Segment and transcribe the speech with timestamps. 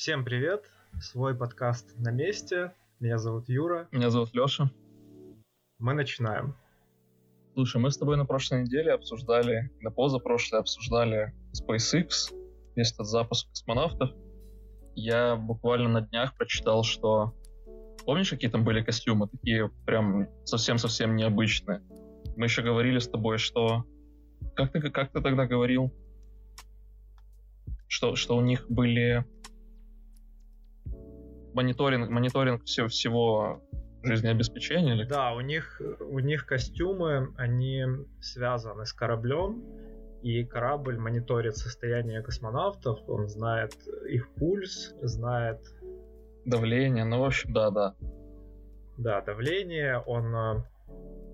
[0.00, 0.64] Всем привет!
[0.98, 2.72] Свой подкаст на месте.
[3.00, 3.86] Меня зовут Юра.
[3.92, 4.70] Меня зовут Леша.
[5.78, 6.56] Мы начинаем.
[7.52, 12.34] Слушай, мы с тобой на прошлой неделе обсуждали, на позапрошлой обсуждали SpaceX,
[12.76, 14.12] весь этот запуск космонавтов.
[14.94, 17.34] Я буквально на днях прочитал, что...
[18.06, 19.28] Помнишь, какие там были костюмы?
[19.28, 21.82] Такие прям совсем-совсем необычные.
[22.38, 23.84] Мы еще говорили с тобой, что...
[24.56, 25.92] Как ты, как ты тогда говорил?
[27.86, 29.26] Что, что у них были
[31.54, 33.62] мониторинг, мониторинг всего, всего
[34.02, 34.94] жизнеобеспечения?
[34.94, 35.04] Или?
[35.04, 37.84] Да, у них, у них костюмы, они
[38.20, 39.64] связаны с кораблем,
[40.22, 43.74] и корабль мониторит состояние космонавтов, он знает
[44.08, 45.60] их пульс, знает...
[46.44, 47.94] Давление, ну, в общем, да-да.
[48.96, 50.64] Да, давление, он э,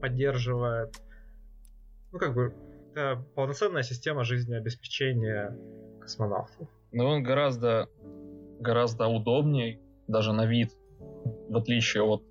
[0.01, 0.95] поддерживает...
[2.13, 2.55] Ну, как бы,
[2.93, 5.57] это полноценная система жизнеобеспечения
[6.01, 6.69] космонавтов.
[6.93, 7.89] Но он гораздо,
[8.61, 10.71] гораздо удобнее, даже на вид,
[11.49, 12.23] в отличие от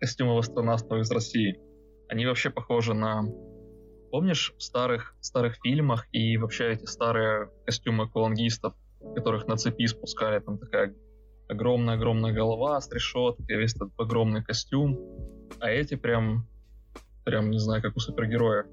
[0.00, 1.60] костюмов астронавтов из России.
[2.08, 3.22] Они вообще похожи на...
[4.10, 8.74] Помнишь в старых, старых фильмах и вообще эти старые костюмы аквалангистов,
[9.14, 10.94] которых на цепи спускали, там такая
[11.48, 14.98] огромная-огромная голова с решеткой, весь этот огромный костюм.
[15.60, 16.46] А эти прям,
[17.24, 18.66] прям, не знаю, как у супергероя.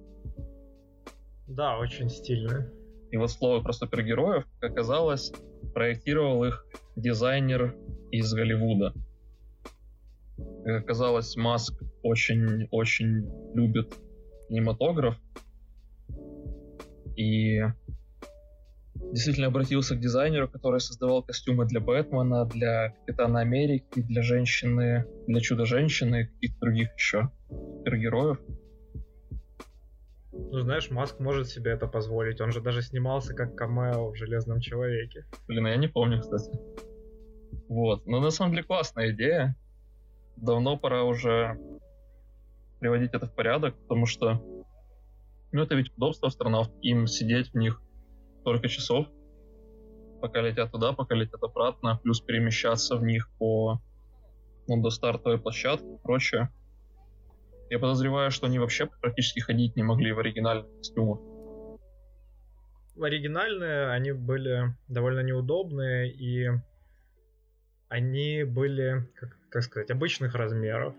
[1.48, 2.72] Да, очень стильные.
[3.12, 5.32] И вот слово про супергероев, как оказалось,
[5.74, 7.76] проектировал их дизайнер
[8.12, 8.94] из Голливуда.
[10.66, 13.94] Как оказалось, Маск очень-очень любит
[14.48, 15.16] кинематограф.
[17.16, 17.62] И
[19.12, 25.40] действительно обратился к дизайнеру, который создавал костюмы для Бэтмена, для Капитана Америки, для женщины, для
[25.40, 28.40] Чудо-женщины и других еще супергероев.
[30.34, 32.42] Ну, знаешь, Маск может себе это позволить.
[32.42, 35.26] Он же даже снимался как камео в Железном Человеке.
[35.48, 36.52] Блин, а я не помню, кстати.
[37.70, 38.06] Вот.
[38.08, 39.56] Но на самом деле классная идея.
[40.36, 41.58] Давно пора уже
[42.80, 44.42] приводить это в порядок, потому что
[45.52, 47.80] ну, это ведь удобство астронавтов, им сидеть в них
[48.42, 49.08] столько часов,
[50.20, 53.80] пока летят туда, пока летят обратно, плюс перемещаться в них по
[54.68, 56.52] ну, до стартовой площадки и прочее.
[57.74, 61.22] Я подозреваю, что они вообще практически ходить не могли в оригинальных костюмах.
[63.02, 66.52] Оригинальные они были довольно неудобные, и
[67.90, 70.94] они были, как, как сказать, обычных размеров,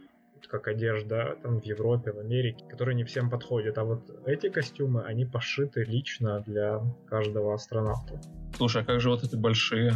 [0.48, 3.78] как одежда там в Европе, в Америке, которые не всем подходят.
[3.78, 8.20] А вот эти костюмы, они пошиты лично для каждого астронавта.
[8.56, 9.92] Слушай, а как же вот эти большие?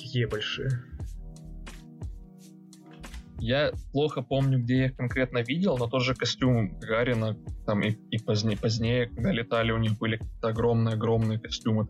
[0.00, 0.91] Какие большие?
[3.42, 7.36] Я плохо помню, где я их конкретно видел, но тот же костюм Гарина,
[7.66, 11.88] там и, и позднее, позднее, когда летали, у них были какие-то огромные-огромные костюмы.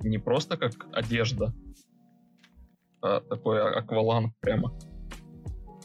[0.00, 1.54] Не просто как одежда,
[3.00, 4.76] а такой а, акваланг прямо.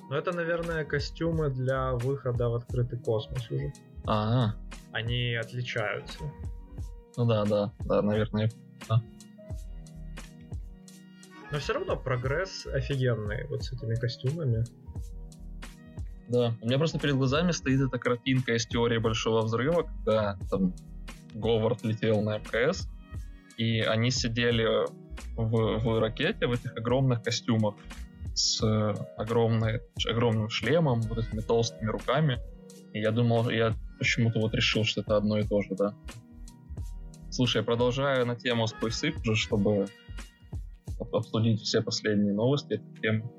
[0.10, 3.72] Ну, это, наверное, костюмы для выхода в открытый космос уже.
[4.08, 4.72] А, -а.
[4.92, 6.24] Они отличаются.
[7.18, 8.50] Ну да, да, да, наверное,
[8.90, 9.00] да.
[11.56, 14.66] Но все равно прогресс офигенный вот с этими костюмами.
[16.28, 20.76] Да, у меня просто перед глазами стоит эта картинка из теории Большого Взрыва, когда там
[21.34, 22.90] Говард летел на МКС,
[23.56, 24.68] и они сидели
[25.38, 27.76] в, в ракете в этих огромных костюмах
[28.34, 28.62] с
[29.16, 29.80] огромной,
[30.10, 32.42] огромным шлемом, вот этими толстыми руками.
[32.92, 35.96] И я думал, я почему-то вот решил, что это одно и то же, да.
[37.32, 39.88] Слушай, продолжаю на тему SpaceX чтобы
[41.00, 43.32] обсудить все последние новости темы.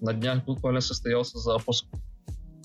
[0.00, 1.86] На днях буквально состоялся запуск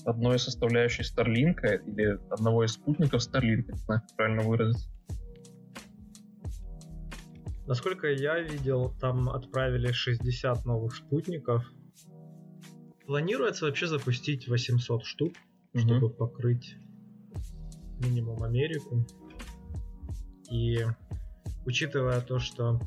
[0.04, 4.88] одной из составляющей Starlink или одного из спутников Starlink, не знаю, как правильно выразиться.
[7.66, 11.64] Насколько я видел, там отправили 60 новых спутников.
[13.06, 15.32] Планируется вообще запустить 800 штук,
[15.74, 15.80] mm-hmm.
[15.80, 16.76] чтобы покрыть
[17.98, 19.04] минимум Америку.
[20.50, 20.78] И
[21.64, 22.80] учитывая то, что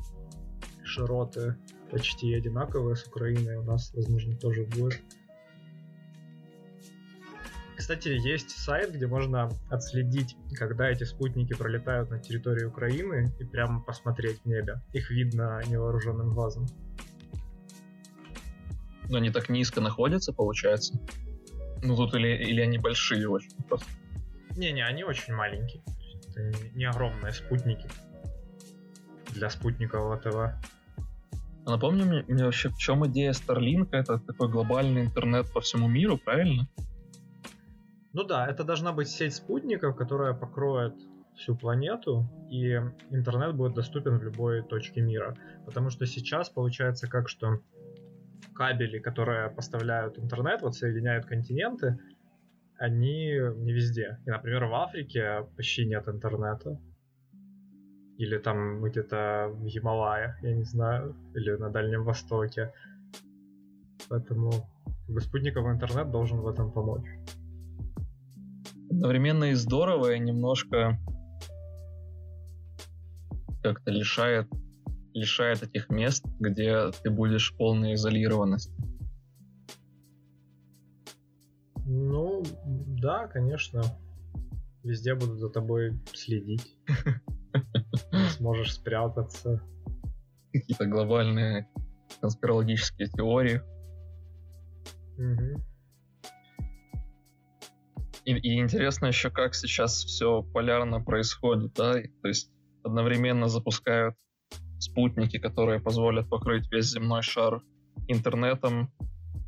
[0.90, 1.56] широты
[1.90, 5.00] почти одинаковые с Украиной, у нас, возможно, тоже будет.
[7.76, 13.80] Кстати, есть сайт, где можно отследить, когда эти спутники пролетают на территории Украины и прямо
[13.80, 14.82] посмотреть в небе.
[14.92, 16.66] Их видно невооруженным глазом.
[19.08, 21.00] Но они так низко находятся, получается?
[21.82, 23.86] Ну тут или, или они большие очень просто?
[24.56, 25.82] Не-не, они очень маленькие.
[26.28, 27.88] Это не огромные спутники
[29.32, 30.54] для спутникового ТВ.
[31.70, 33.90] А напомни мне, мне вообще, в чем идея Starlink?
[33.92, 36.66] Это такой глобальный интернет по всему миру, правильно?
[38.12, 40.96] Ну да, это должна быть сеть спутников, которая покроет
[41.36, 42.72] всю планету, и
[43.10, 45.36] интернет будет доступен в любой точке мира.
[45.64, 47.60] Потому что сейчас получается как, что
[48.52, 52.00] кабели, которые поставляют интернет, вот соединяют континенты,
[52.78, 54.18] они не везде.
[54.26, 56.80] И, например, в Африке почти нет интернета.
[58.20, 62.70] Или там где-то в Гималаях, я не знаю, или на Дальнем Востоке.
[64.10, 64.50] Поэтому
[65.20, 67.06] спутниковый интернет должен в этом помочь.
[68.90, 70.98] Одновременно и здорово, и немножко
[73.62, 74.48] как-то лишает,
[75.14, 78.74] лишает этих мест, где ты будешь в полной изолированности.
[81.86, 82.42] Ну,
[83.00, 83.80] да, конечно.
[84.84, 86.76] Везде будут за тобой следить.
[88.40, 89.60] Сможешь спрятаться.
[90.50, 91.68] Какие-то глобальные
[92.22, 93.60] конспирологические теории.
[95.18, 95.62] Угу.
[98.24, 101.92] И, и интересно еще, как сейчас все полярно происходит, да?
[102.22, 102.50] То есть
[102.82, 104.16] одновременно запускают
[104.78, 107.60] спутники, которые позволят покрыть весь земной шар
[108.08, 108.90] интернетом,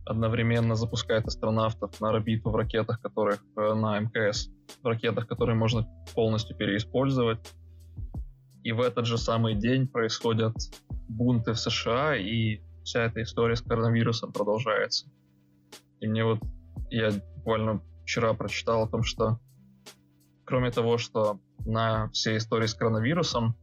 [0.04, 4.50] одновременно запускают астронавтов на орбиту в ракетах, которых э, на МКС,
[4.82, 7.38] в ракетах, которые можно полностью переиспользовать.
[8.64, 10.54] И в этот же самый день происходят
[11.08, 15.10] бунты в США, и вся эта история с коронавирусом продолжается.
[16.00, 16.40] И мне вот,
[16.90, 19.38] я буквально вчера прочитал о том, что
[20.44, 23.56] кроме того, что на все истории с коронавирусом,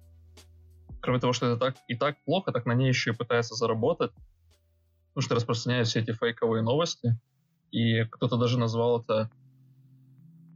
[1.01, 4.11] кроме того, что это так и так плохо, так на ней еще и пытаются заработать,
[5.09, 7.19] потому что распространяют все эти фейковые новости.
[7.71, 9.29] И кто-то даже назвал это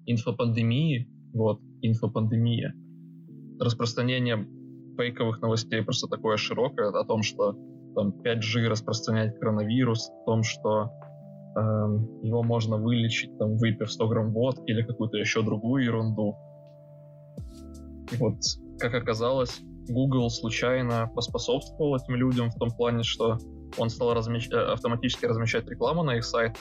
[0.05, 1.09] инфопандемией.
[1.33, 2.73] Вот, инфопандемия.
[3.59, 4.47] Распространение
[4.97, 7.55] фейковых новостей просто такое широкое о том, что
[7.95, 10.89] там 5G распространяет коронавирус, о том, что
[11.55, 11.59] э,
[12.23, 16.35] его можно вылечить, там, выпив 100 грамм водки или какую-то еще другую ерунду.
[18.11, 18.35] И вот,
[18.79, 23.37] как оказалось, Google случайно поспособствовал этим людям в том плане, что
[23.77, 24.49] он стал размещ...
[24.51, 26.57] Э, автоматически размещать рекламу на их сайт,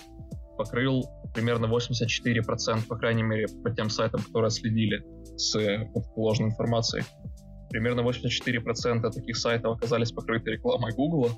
[0.56, 1.04] покрыл
[1.34, 5.05] примерно 84%, по крайней мере, по тем сайтам, которые следили
[5.37, 5.56] с
[6.17, 7.05] ложной информацией.
[7.70, 11.31] Примерно 84% таких сайтов оказались покрыты рекламой Google,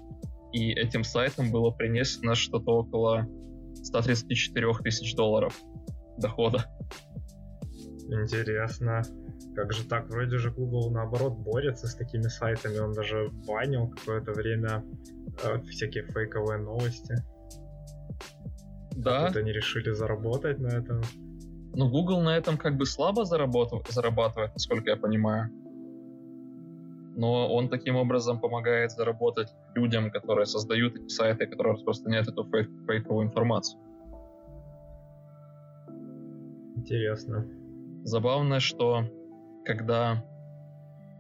[0.52, 3.26] и этим сайтам было принесено что-то около
[3.82, 5.60] 134 тысяч долларов
[6.18, 6.64] дохода.
[8.08, 9.02] Интересно.
[9.54, 10.08] Как же так?
[10.08, 12.78] Вроде же Google наоборот борется с такими сайтами.
[12.78, 14.84] Он даже банил какое-то время
[15.42, 17.14] э, всякие фейковые новости.
[18.96, 19.26] Да.
[19.26, 21.02] Вот они решили заработать на этом.
[21.74, 23.86] Ну, Google на этом как бы слабо заработав...
[23.88, 25.50] зарабатывает, насколько я понимаю.
[27.16, 32.68] Но он таким образом помогает заработать людям, которые создают эти сайты, которые распространяют эту фейк...
[32.86, 33.80] фейковую информацию.
[36.76, 37.46] Интересно.
[38.04, 39.04] Забавно, что
[39.64, 40.24] когда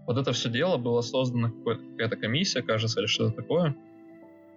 [0.06, 3.74] вот это все дело было создано какая-то комиссия, кажется, или что-то такое,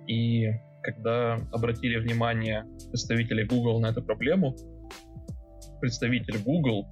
[0.08, 4.56] и когда обратили внимание представители Google на эту проблему,
[5.82, 6.88] представитель Google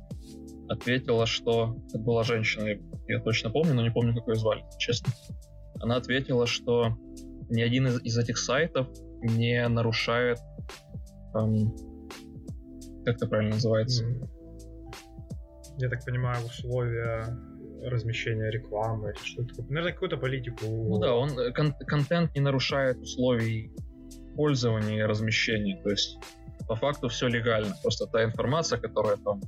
[0.68, 2.78] ответила, что это была женщина,
[3.08, 5.14] я точно помню, но не помню, как ее звали, честно.
[5.80, 6.98] Она ответила, что
[7.50, 8.90] ни один из, из этих сайтов
[9.22, 10.40] не нарушает,
[11.34, 11.74] эм,
[13.06, 14.04] как это правильно называется?
[15.78, 17.24] Я так понимаю, условия
[17.82, 19.68] размещения рекламы или что-то такое.
[19.68, 20.66] Наверное, какую-то политику.
[20.66, 23.72] Ну да, он э, кон- контент не нарушает условий
[24.36, 25.82] пользования и размещения.
[25.82, 26.18] То есть
[26.68, 27.76] по факту все легально.
[27.82, 29.42] Просто та информация, которая там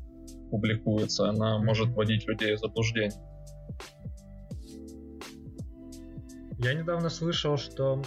[0.50, 3.22] публикуется, она может вводить людей в заблуждение.
[6.60, 8.02] Я недавно слышал, что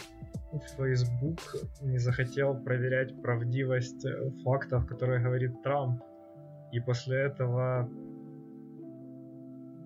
[0.76, 1.38] Facebook
[1.82, 6.02] не захотел проверять правдивость э, фактов, которые говорит Трамп.
[6.72, 7.88] И после этого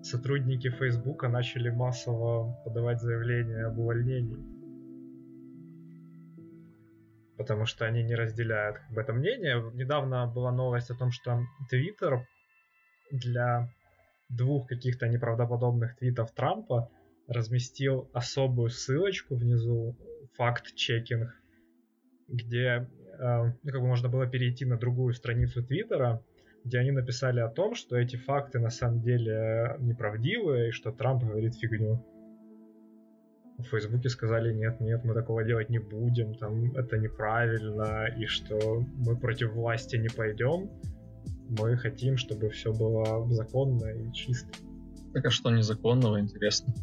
[0.01, 4.54] сотрудники Facebook начали массово подавать заявления об увольнении.
[7.37, 9.61] Потому что они не разделяют как бы, это мнение.
[9.73, 12.21] Недавно была новость о том, что Twitter
[13.11, 13.69] для
[14.29, 16.89] двух каких-то неправдоподобных твитов Трампа
[17.27, 19.95] разместил особую ссылочку внизу,
[20.35, 21.29] факт-чекинг,
[22.27, 22.87] где
[23.19, 26.21] э, ну, как бы можно было перейти на другую страницу Твиттера,
[26.63, 31.23] где они написали о том, что эти факты на самом деле неправдивые, и что Трамп
[31.23, 32.03] говорит фигню.
[33.57, 38.83] В Фейсбуке сказали, нет, нет, мы такого делать не будем, там это неправильно, и что
[38.97, 40.69] мы против власти не пойдем.
[41.49, 44.49] Мы хотим, чтобы все было законно и чисто.
[45.13, 46.73] Так а что незаконного, интересно?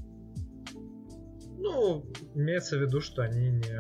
[1.58, 3.76] Ну, имеется в виду, что они не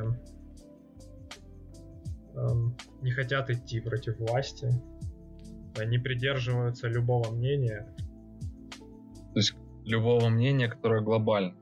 [2.34, 4.68] эм, не хотят идти против власти.
[5.78, 7.88] Они придерживаются любого мнения.
[9.84, 11.56] любого мнения, которое глобально.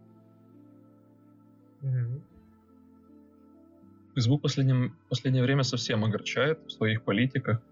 [4.14, 7.62] Facebook в последнем, последнее время совсем огорчает в своих политиках,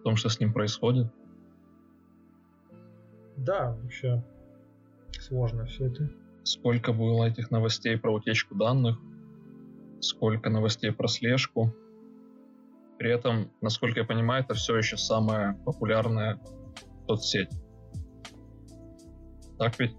[0.00, 1.06] в том, что с ним происходит.
[3.36, 4.22] Да, вообще
[5.18, 6.10] сложно все это.
[6.44, 8.98] Сколько было этих новостей про утечку данных,
[10.00, 11.74] сколько новостей про слежку.
[12.98, 16.40] При этом, насколько я понимаю, это все еще самая популярная
[17.06, 17.50] соцсеть.
[19.58, 19.96] Так ведь?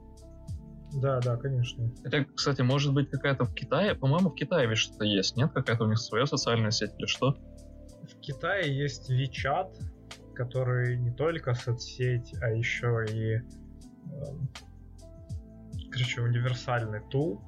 [0.95, 1.91] Да, да, конечно.
[2.03, 5.51] Хотя, кстати, может быть какая-то в Китае, по-моему, в Китае ведь что-то есть, нет?
[5.53, 7.37] Какая-то у них своя социальная сеть или что?
[8.03, 9.73] В Китае есть WeChat,
[10.35, 13.35] который не только соцсеть, а еще и
[14.11, 14.49] эм,
[15.89, 17.41] короче, универсальный тул,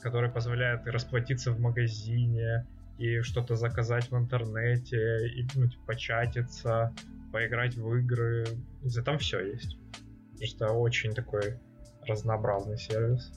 [0.00, 2.66] который позволяет и расплатиться в магазине,
[2.98, 6.92] и что-то заказать в интернете, и ну, типа, початиться,
[7.32, 8.44] поиграть в игры.
[8.82, 9.78] За там все есть.
[10.40, 11.58] Это очень такой
[12.08, 13.32] разнообразный сервис.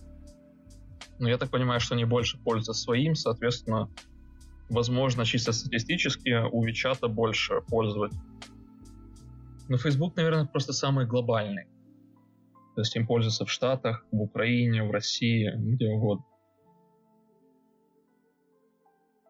[1.20, 3.90] Ну, я так понимаю, что они больше пользуются своим, соответственно,
[4.70, 8.22] возможно, чисто статистически у Вичата больше пользователей.
[9.70, 11.66] Но Facebook, наверное, просто самый глобальный.
[12.75, 16.25] То есть им пользуются в Штатах, в Украине, в России, где угодно.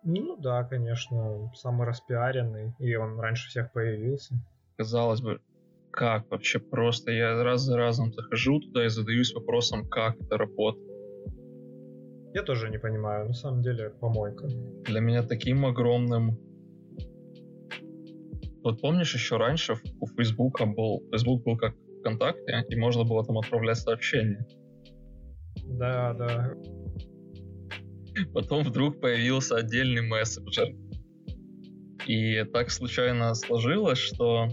[0.03, 4.35] Ну да, конечно, самый распиаренный, и он раньше всех появился.
[4.77, 5.41] Казалось бы,
[5.91, 7.11] как вообще просто?
[7.11, 10.87] Я раз за разом захожу туда и задаюсь вопросом, как это работает.
[12.33, 14.47] Я тоже не понимаю, на самом деле помойка.
[14.85, 16.39] Для меня таким огромным...
[18.63, 21.03] Вот помнишь, еще раньше у Фейсбука был...
[21.11, 24.47] Facebook был как ВКонтакте, и можно было там отправлять сообщения.
[25.65, 26.53] Да, да.
[28.33, 30.69] Потом вдруг появился отдельный мессенджер.
[32.07, 34.47] И так случайно сложилось, что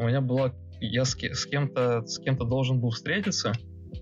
[0.00, 0.54] у меня была...
[0.80, 3.52] Я с, с кем-то с кем-то должен был встретиться,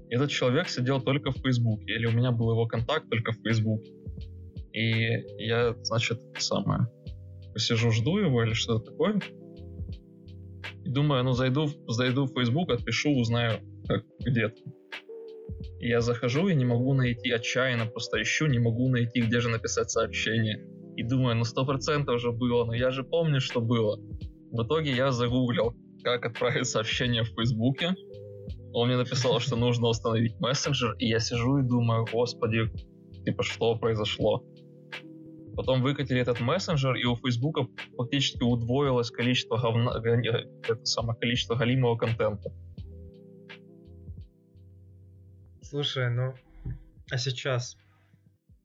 [0.09, 3.43] и этот человек сидел только в Фейсбуке, или у меня был его контакт только в
[3.43, 3.93] Фейсбуке.
[4.73, 6.87] И я, значит, самое,
[7.52, 9.21] посижу, жду его или что-то такое.
[10.85, 14.55] И думаю, ну зайду, зайду в Facebook, отпишу, узнаю, как где.
[15.81, 19.49] И я захожу и не могу найти, отчаянно просто ищу, не могу найти, где же
[19.49, 20.64] написать сообщение.
[20.97, 23.99] И думаю, ну сто процентов уже было, но я же помню, что было.
[24.52, 27.95] В итоге я загуглил, как отправить сообщение в Фейсбуке.
[28.73, 32.71] Он мне написал, что нужно установить мессенджер, и я сижу и думаю, господи,
[33.25, 34.45] типа, что произошло?
[35.57, 41.97] Потом выкатили этот мессенджер, и у Фейсбука фактически удвоилось количество говна, это самое количество галимого
[41.97, 42.52] контента.
[45.62, 46.35] Слушай, ну,
[47.11, 47.76] а сейчас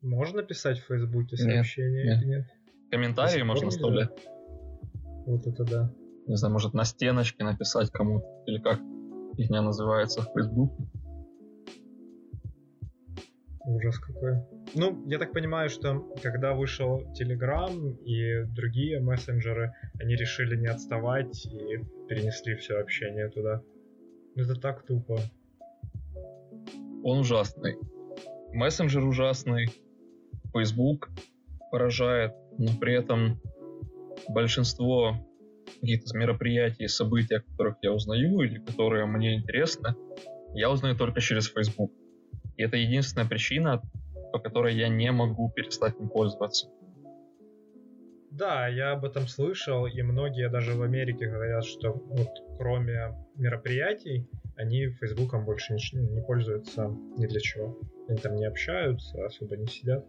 [0.01, 2.45] можно писать в Фейсбуке сообщения нет, или нет?
[2.91, 4.11] Комментарии можно оставлять.
[5.25, 5.93] Вот это да.
[6.27, 8.79] Не знаю, может на стеночке написать кому-то, или как
[9.35, 10.75] фигня называется в Фейсбуке.
[13.65, 14.39] Ужас какой.
[14.75, 21.45] Ну, я так понимаю, что когда вышел Telegram и другие мессенджеры, они решили не отставать
[21.45, 21.77] и
[22.09, 23.61] перенесли все общение туда.
[24.35, 25.19] Это так тупо.
[27.03, 27.77] Он ужасный.
[28.51, 29.67] Мессенджер ужасный.
[30.53, 31.09] Facebook
[31.71, 33.39] поражает, но при этом
[34.29, 35.15] большинство
[35.83, 39.95] каких-то мероприятий, событий, о которых я узнаю или которые мне интересны,
[40.53, 41.91] я узнаю только через Facebook.
[42.55, 43.81] И это единственная причина,
[44.31, 46.69] по которой я не могу перестать им пользоваться.
[48.31, 54.27] Да, я об этом слышал, и многие даже в Америке говорят, что вот кроме мероприятий,
[54.55, 56.87] они Фейсбуком больше не, не пользуются
[57.17, 57.77] ни для чего.
[58.07, 60.05] Они там не общаются, особо не сидят.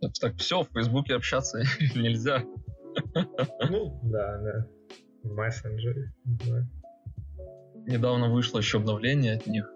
[0.00, 1.62] Так, так все, в Фейсбуке общаться
[1.94, 2.42] нельзя.
[3.70, 4.66] Ну, да, да.
[5.26, 6.12] В мессенджере.
[6.24, 6.66] Да.
[7.86, 9.72] Недавно вышло еще обновление от них.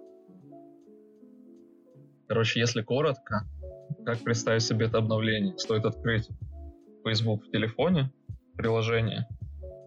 [2.29, 3.49] Короче, если коротко,
[4.05, 5.59] как представить себе это обновление?
[5.59, 6.29] Стоит открыть
[7.05, 8.13] Facebook в телефоне,
[8.57, 9.27] приложение,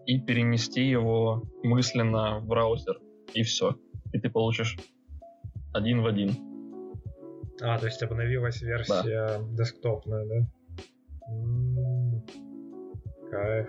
[0.06, 3.00] и перенести его мысленно в браузер,
[3.32, 3.78] и все.
[4.12, 4.76] И ты получишь
[5.72, 6.36] один в один.
[7.62, 9.40] А, то есть обновилась версия да.
[9.52, 10.46] десктопная, да?
[11.28, 12.22] М-м-м.
[13.30, 13.68] Кайф.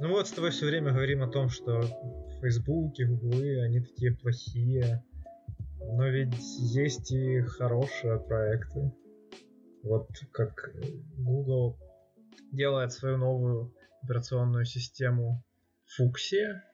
[0.00, 1.82] Ну вот с тобой все время говорим о том, что
[2.40, 5.02] Фейсбуке, Гуглы, они такие плохие.
[5.80, 6.36] Но ведь
[6.72, 8.92] есть и хорошие проекты.
[9.82, 10.70] Вот как
[11.16, 11.76] Google
[12.52, 15.42] делает свою новую операционную систему
[15.96, 16.64] Фуксия.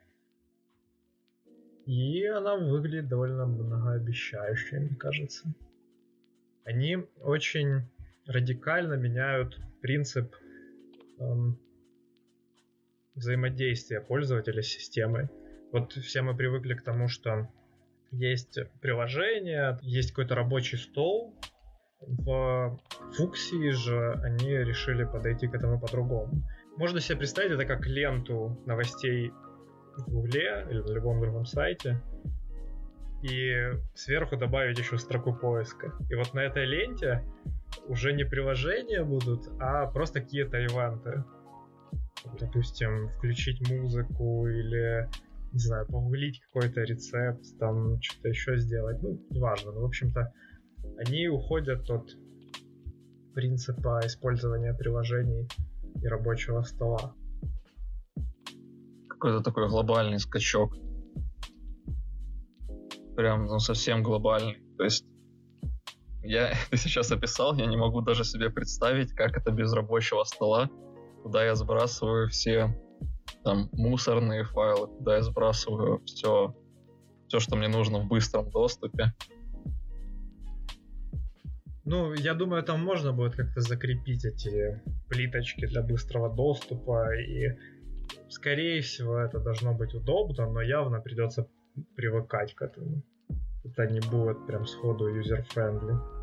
[1.87, 5.49] И она выглядит довольно многообещающе, мне кажется.
[6.65, 7.89] Они очень
[8.27, 10.35] радикально меняют принцип
[11.19, 11.59] эм,
[13.15, 15.29] взаимодействия пользователя с системой.
[15.73, 17.49] Вот все мы привыкли к тому, что
[18.11, 21.35] есть приложение, есть какой-то рабочий стол.
[22.01, 22.79] В
[23.17, 26.47] фуксии же они решили подойти к этому по-другому.
[26.77, 29.33] Можно себе представить это как ленту новостей
[29.97, 32.03] в Гугле или на любом другом сайте,
[33.23, 35.95] и сверху добавить еще строку поиска.
[36.11, 37.25] И вот на этой ленте
[37.87, 41.25] уже не приложения будут, а просто какие-то ивенты.
[42.41, 45.09] Допустим, включить музыку или,
[45.53, 49.03] не знаю, погуглить какой-то рецепт, там что-то еще сделать.
[49.03, 49.73] Ну, неважно.
[49.73, 50.33] Но, в общем-то,
[50.99, 52.11] они уходят от
[53.35, 55.49] принципа использования приложений
[56.03, 57.15] и рабочего стола.
[59.09, 60.75] Какой-то такой глобальный скачок
[63.17, 64.59] прям ну, совсем глобальный.
[64.77, 65.05] То есть
[66.23, 70.69] я это сейчас описал, я не могу даже себе представить, как это без рабочего стола,
[71.25, 72.79] куда я сбрасываю все
[73.45, 76.55] там мусорные файлы, куда я сбрасываю все,
[77.29, 79.15] все, что мне нужно в быстром доступе.
[81.87, 87.59] Ну, я думаю, там можно будет как-то закрепить эти плиточки для быстрого доступа, и,
[88.29, 91.49] скорее всего, это должно быть удобно, но явно придется
[91.97, 93.03] привыкать к этому.
[93.65, 96.14] Это не будет прям сходу user-friendly.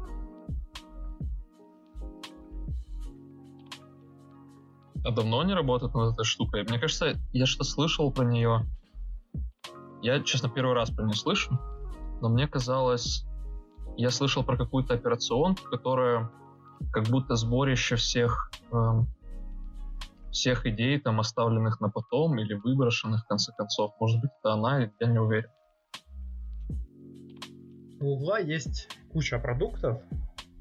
[5.03, 6.63] А давно они работают над этой штукой?
[6.63, 8.65] Мне кажется, я что-то слышал про нее.
[10.01, 11.59] Я, честно, первый раз про нее слышу,
[12.21, 13.25] но мне казалось,
[13.97, 16.31] я слышал про какую-то операционку, которая
[16.91, 19.07] как будто сборище всех эм,
[20.31, 23.93] всех идей, там, оставленных на потом или выброшенных, в конце концов.
[23.99, 25.49] Может быть, это она, я не уверен.
[27.99, 30.01] У Гугла есть куча продуктов,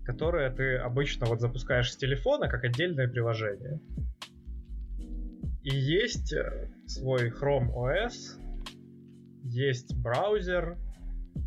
[0.04, 3.80] которые ты обычно вот запускаешь с телефона как отдельное приложение.
[5.62, 8.40] И есть э, свой Chrome OS,
[9.44, 10.78] есть браузер,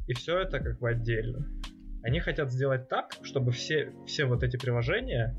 [0.08, 1.48] и все это как бы отдельно.
[2.04, 5.38] Они хотят сделать так, чтобы все, все вот эти приложения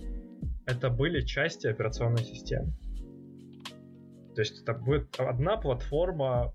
[0.67, 2.73] это были части операционной системы.
[4.35, 6.53] То есть это будет одна платформа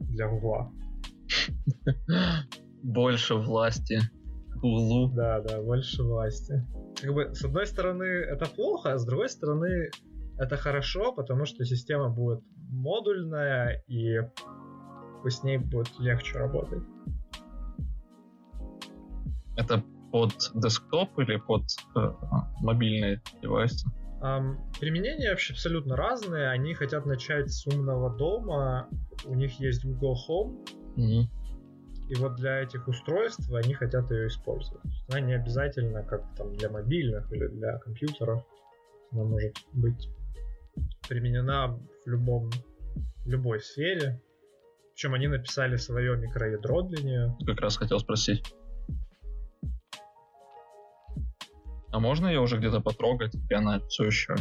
[0.00, 0.72] для Гугла.
[2.82, 4.00] Больше власти
[4.60, 5.12] Гуглу.
[5.14, 6.66] Да, да, больше власти.
[7.00, 9.90] Как бы, с одной стороны, это плохо, а с другой стороны,
[10.38, 14.20] это хорошо, потому что система будет модульная, и
[15.24, 16.82] с ней будет легче работать.
[19.56, 21.64] Это под десктоп или под
[21.96, 22.12] э,
[22.60, 23.86] мобильные девайсы?
[24.22, 26.48] Um, применения вообще абсолютно разные.
[26.48, 28.88] Они хотят начать с умного дома.
[29.26, 30.66] У них есть Google Home.
[30.96, 31.24] Mm-hmm.
[32.08, 34.82] И вот для этих устройств они хотят ее использовать.
[35.08, 38.44] Она не обязательно как там для мобильных или для компьютеров.
[39.12, 40.08] Она может быть
[41.08, 42.50] применена в любом
[43.24, 44.20] в любой сфере.
[44.94, 47.36] Причем они написали свое микроядро для нее.
[47.46, 48.42] Как раз хотел спросить.
[51.90, 54.34] А можно ее уже где-то потрогать, и она все еще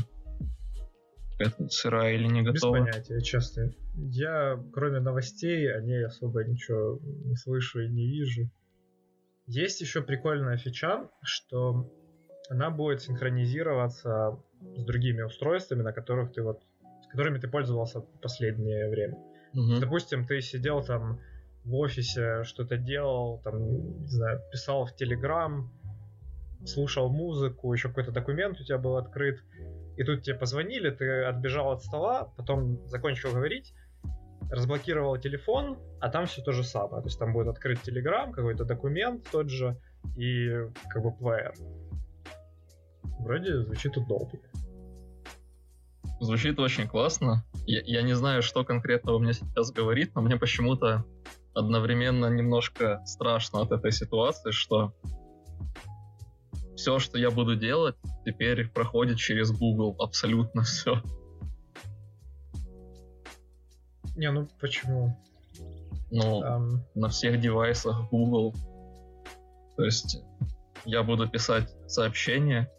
[1.40, 2.78] это сырая или не готова?
[2.78, 3.72] Без понятия, честно.
[3.96, 8.50] Я, кроме новостей, о ней особо ничего не слышу и не вижу.
[9.46, 11.92] Есть еще прикольная фича, что
[12.50, 16.62] она будет синхронизироваться с другими устройствами, на которых ты вот,
[17.04, 19.18] с которыми ты пользовался последнее время.
[19.54, 19.80] Угу.
[19.80, 21.20] Допустим, ты сидел там
[21.64, 25.72] в офисе, что-то делал, там, не знаю, писал в Телеграм,
[26.66, 29.42] слушал музыку, еще какой-то документ у тебя был открыт,
[29.98, 33.74] и тут тебе позвонили, ты отбежал от стола, потом закончил говорить,
[34.50, 37.02] разблокировал телефон, а там все то же самое.
[37.02, 39.78] То есть там будет открыт Telegram, какой-то документ тот же
[40.16, 40.50] и
[40.90, 41.54] как бы плеер.
[43.20, 44.40] Вроде звучит удобно.
[46.20, 47.46] Звучит очень классно.
[47.66, 51.06] Я, я не знаю, что конкретно у меня сейчас говорит, но мне почему-то
[51.54, 54.94] одновременно немножко страшно от этой ситуации, что
[56.76, 59.96] все, что я буду делать, теперь проходит через Google.
[60.00, 61.02] Абсолютно все.
[64.16, 65.16] Не, ну почему?
[66.10, 66.80] Ну, um...
[66.96, 68.56] на всех девайсах Google.
[69.76, 70.24] То есть
[70.86, 72.72] я буду писать сообщение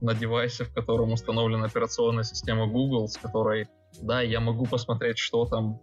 [0.00, 3.68] на девайсе, в котором установлена операционная система Google, с которой,
[4.02, 5.80] да, я могу посмотреть, что там,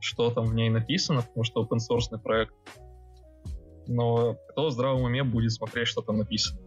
[0.00, 2.54] что там в ней написано, потому что open source проект
[3.88, 6.60] но кто в здравом уме будет смотреть, что там написано?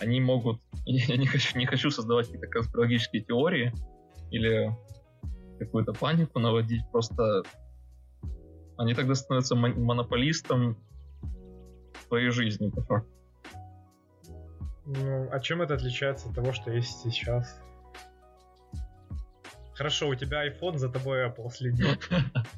[0.00, 0.60] Они могут...
[0.84, 3.72] Я не хочу, не хочу создавать какие-то конспирологические теории
[4.30, 4.76] или
[5.58, 7.42] какую-то панику наводить, просто
[8.76, 10.76] они тогда становятся монополистом
[12.08, 13.10] своей жизни, по факту.
[14.86, 17.60] Ну, а чем это отличается от того, что есть сейчас?
[19.74, 22.08] Хорошо, у тебя iPhone, за тобой Apple следит.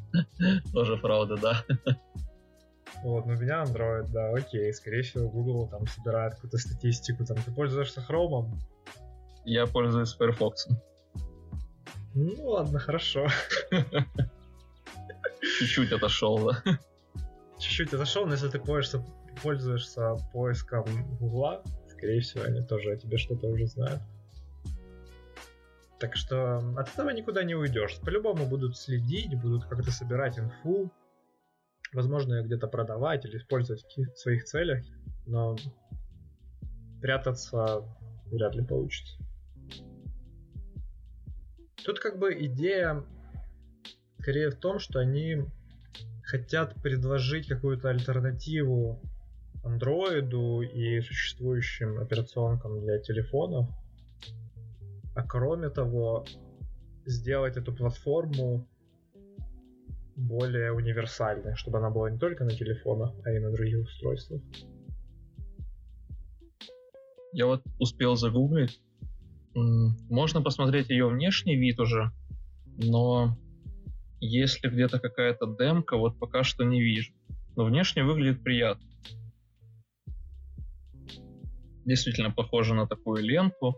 [0.73, 1.65] Тоже правда, да.
[3.03, 4.73] Вот, но у меня Android, да, окей.
[4.73, 7.25] Скорее всего, Google там собирает какую-то статистику.
[7.25, 8.53] Там ты пользуешься Chrome?
[9.45, 10.69] Я пользуюсь Firefox.
[12.15, 13.27] Ну ладно, хорошо.
[15.41, 16.63] Чуть-чуть отошел, да.
[17.59, 19.05] Чуть-чуть отошел, но если ты пользуешься,
[19.43, 20.85] пользуешься поиском
[21.19, 21.63] Гугла,
[21.99, 24.01] скорее всего, они тоже о тебе что-то уже знают.
[25.99, 27.99] Так что от этого никуда не уйдешь.
[28.01, 30.93] По-любому будут следить, будут как-то собирать инфу.
[31.93, 34.85] Возможно, ее где-то продавать или использовать в своих целях.
[35.27, 35.57] Но
[37.03, 37.83] прятаться
[38.27, 39.19] вряд ли получится.
[41.85, 43.05] Тут как бы идея
[44.21, 45.45] скорее в том, что они
[46.23, 49.01] хотят предложить какую-то альтернативу
[49.63, 53.69] андроиду и существующим операционкам для телефонов.
[55.15, 56.25] А кроме того,
[57.05, 58.69] сделать эту платформу
[60.17, 64.43] более универсальной, чтобы она была не только на телефонах, а и на других устройствах.
[67.33, 68.81] Я вот успел загуглить.
[69.55, 72.11] Можно посмотреть ее внешний вид уже,
[72.77, 73.37] но
[74.21, 77.13] если где-то какая-то демка, вот пока что не вижу.
[77.57, 78.88] Но внешне выглядит приятно.
[81.89, 83.75] Действительно похоже на такую ленту.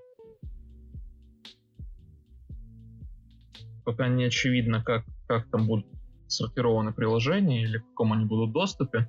[3.84, 5.86] Пока не очевидно, как, как там будут
[6.26, 9.08] сортированы приложения или в каком они будут доступе,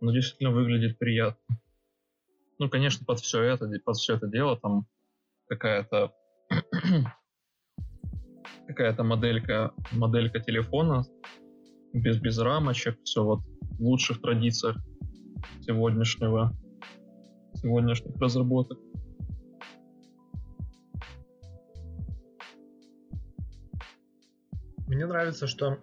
[0.00, 1.58] но действительно выглядит приятно.
[2.60, 4.86] Ну, конечно, под все это, под все это дело там
[5.48, 6.14] какая-то
[8.68, 11.04] какая-то моделька, моделька телефона
[11.92, 14.76] без, без рамочек, все вот в лучших традициях
[15.62, 16.56] сегодняшнего,
[17.56, 18.78] сегодняшних разработок.
[24.86, 25.78] Мне нравится, что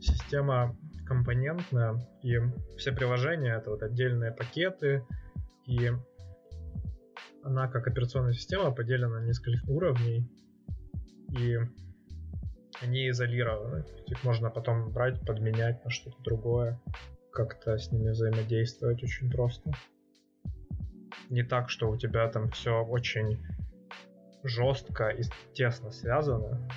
[0.00, 2.36] система компонентная, и
[2.76, 5.04] все приложения это вот отдельные пакеты,
[5.66, 5.90] и
[7.42, 10.28] она как операционная система поделена на несколько уровней,
[11.38, 11.58] и
[12.82, 13.84] они изолированы.
[14.06, 16.80] Их можно потом брать, подменять на что-то другое,
[17.32, 19.70] как-то с ними взаимодействовать очень просто.
[21.30, 23.38] Не так, что у тебя там все очень
[24.44, 25.22] жестко и
[25.54, 26.68] тесно связано,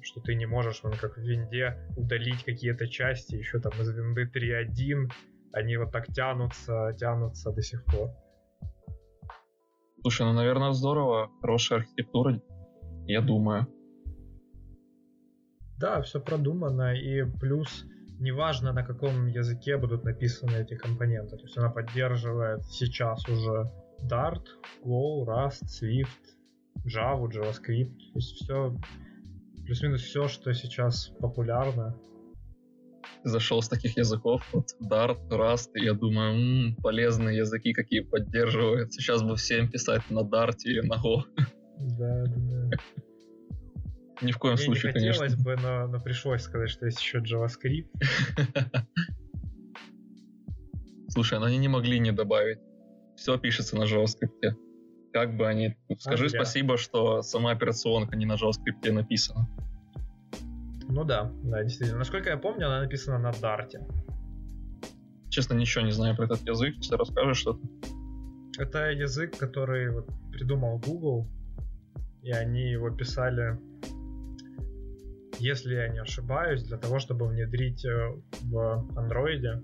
[0.00, 4.24] что ты не можешь, вон, как в винде, удалить какие-то части, еще там из винды
[4.24, 5.10] 3.1,
[5.52, 8.10] они вот так тянутся, тянутся до сих пор.
[10.00, 11.30] Слушай, ну, наверное, здорово.
[11.40, 12.40] Хорошая архитектура,
[13.06, 13.66] я думаю.
[15.76, 17.84] Да, все продумано, и плюс
[18.18, 21.36] неважно, на каком языке будут написаны эти компоненты.
[21.36, 23.70] То есть она поддерживает сейчас уже
[24.02, 24.46] Dart,
[24.84, 26.36] Go, Rust, Swift,
[26.84, 27.98] Java, JavaScript.
[28.12, 28.74] То есть все,
[29.64, 31.98] плюс-минус все, что сейчас популярно.
[33.24, 38.92] Зашел с таких языков, вот Dart, Rust, и я думаю, м-м, полезные языки, какие поддерживают.
[38.92, 41.22] Сейчас бы всем писать на Dart или на Go.
[41.80, 42.70] Да, да, да.
[44.20, 45.44] Ни в коем Мне случае, не хотелось конечно.
[45.44, 47.88] бы, но, но пришлось сказать, что есть еще JavaScript.
[51.08, 52.58] Слушай, ну они не могли не добавить.
[53.18, 54.54] Все пишется на JavaScript.
[55.12, 55.76] Как бы они...
[55.98, 56.40] Скажи зря.
[56.40, 59.48] спасибо, что сама операционка не на JavaScript написана.
[60.88, 61.98] Ну да, да, действительно.
[61.98, 63.70] Насколько я помню, она написана на Dart.
[65.30, 66.76] Честно, ничего не знаю про этот язык.
[66.76, 67.60] Если расскажешь что-то.
[68.56, 71.26] Это язык, который вот придумал Google,
[72.22, 73.58] и они его писали,
[75.40, 79.60] если я не ошибаюсь, для того, чтобы внедрить э, в андроиде.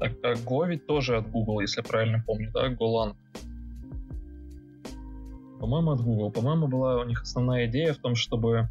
[0.00, 2.72] Так, а Go ведь тоже от Google, если я правильно помню, да?
[2.72, 3.14] Golang.
[5.60, 6.32] По-моему, от Google.
[6.32, 8.70] По-моему, была у них основная идея в том, чтобы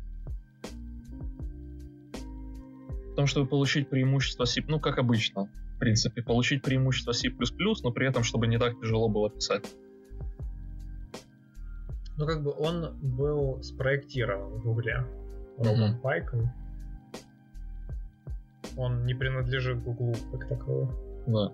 [3.12, 7.30] в том, чтобы получить преимущество C, ну, как обычно, в принципе, получить преимущество C++,
[7.84, 9.72] но при этом, чтобы не так тяжело было писать.
[12.18, 15.06] Ну, как бы он был спроектирован в Гугле.
[15.58, 16.02] Робот.
[16.02, 16.48] Python.
[18.78, 21.09] Он не принадлежит Гуглу как таковому.
[21.30, 21.52] Да.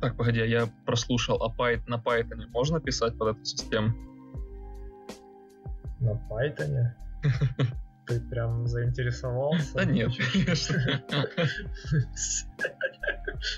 [0.00, 3.94] Так, погоди, а я прослушал, а Python, на Python можно писать под эту систему?
[6.00, 6.88] На Python.
[8.06, 9.74] Ты прям заинтересовался?
[9.74, 10.76] Да нет, конечно.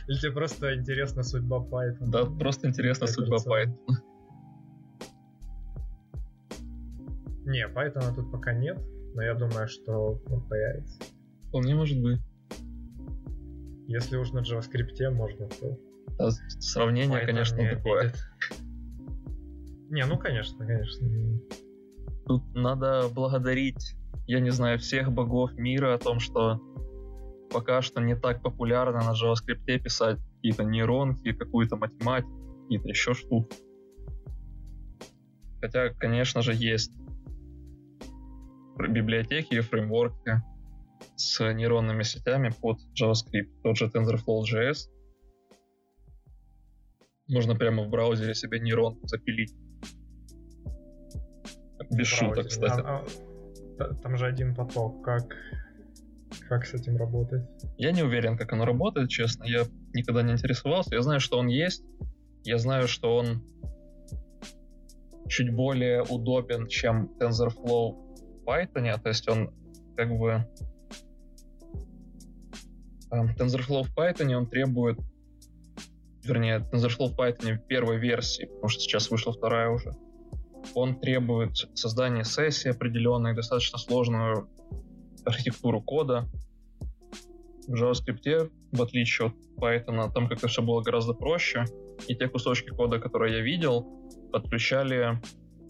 [0.06, 2.10] Или тебе просто интересна судьба Python?
[2.10, 3.74] Да, просто интересна судьба Python.
[7.46, 8.78] Не, Python тут пока нет,
[9.14, 11.00] но я думаю, что он появится.
[11.48, 12.20] Вполне может быть.
[13.86, 15.78] Если уж на JavaScript можно, то
[16.18, 18.00] А Сравнение, Python конечно, не такое.
[18.00, 18.16] обидит.
[19.90, 21.08] Не, ну конечно, конечно.
[22.26, 23.96] Тут надо благодарить
[24.26, 26.60] я не знаю, всех богов мира о том, что
[27.52, 33.56] пока что не так популярно на JavaScript писать какие-то нейронки, какую-то математику, какие-то еще штуки.
[35.60, 36.92] Хотя, конечно же, есть
[38.78, 40.42] библиотеки и фреймворки
[41.16, 43.62] с нейронными сетями под JavaScript.
[43.62, 44.88] Тот же TensorFlow.js.
[47.28, 49.54] Можно прямо в браузере себе нейронку запилить.
[51.90, 52.80] Без шуток, кстати.
[52.80, 53.04] А,
[53.78, 55.04] а, там же один поток.
[55.04, 55.34] Как,
[56.48, 57.44] как с этим работать?
[57.76, 59.44] Я не уверен, как оно работает, честно.
[59.44, 60.94] Я никогда не интересовался.
[60.94, 61.84] Я знаю, что он есть.
[62.44, 63.42] Я знаю, что он
[65.28, 69.52] чуть более удобен, чем TensorFlow в Python, то есть он
[69.96, 70.46] как бы
[73.38, 74.98] TensorFlow в Python он требует,
[76.24, 79.92] вернее, TensorFlow в Python первой версии, потому что сейчас вышла вторая уже,
[80.74, 84.48] он требует создания сессии определенной, достаточно сложную
[85.24, 86.28] архитектуру кода.
[87.66, 91.64] В JavaScript, в отличие от Python, там как-то все было гораздо проще,
[92.06, 93.86] и те кусочки кода, которые я видел,
[94.32, 95.20] подключали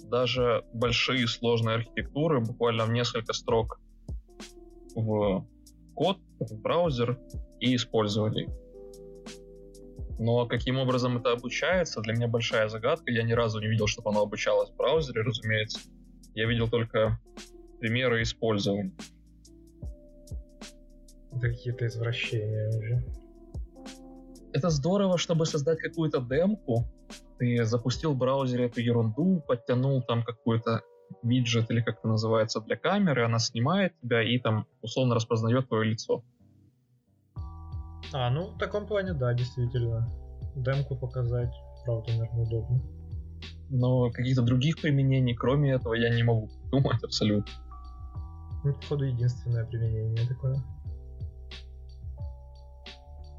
[0.04, 3.80] даже большие сложные архитектуры буквально в несколько строк
[4.94, 5.46] в
[5.96, 7.18] код, в браузер
[7.58, 8.48] и использовали.
[10.18, 13.10] Но каким образом это обучается, для меня большая загадка.
[13.10, 15.80] Я ни разу не видел, чтобы оно обучалось в браузере, разумеется.
[16.34, 17.18] Я видел только
[17.80, 18.92] примеры использования.
[21.32, 23.04] Это какие-то извращения уже.
[24.52, 26.86] Это здорово, чтобы создать какую-то демку,
[27.38, 30.80] ты запустил в браузере эту ерунду, подтянул там какой-то
[31.22, 35.90] виджет или как это называется для камеры, она снимает тебя и там условно распознает твое
[35.90, 36.22] лицо.
[38.12, 40.08] А, ну в таком плане да, действительно.
[40.54, 41.52] Демку показать,
[41.84, 42.80] правда, наверное, удобно.
[43.68, 47.52] Но каких-то других применений, кроме этого, я не могу думать абсолютно.
[48.64, 50.56] Ну, походу, единственное применение такое.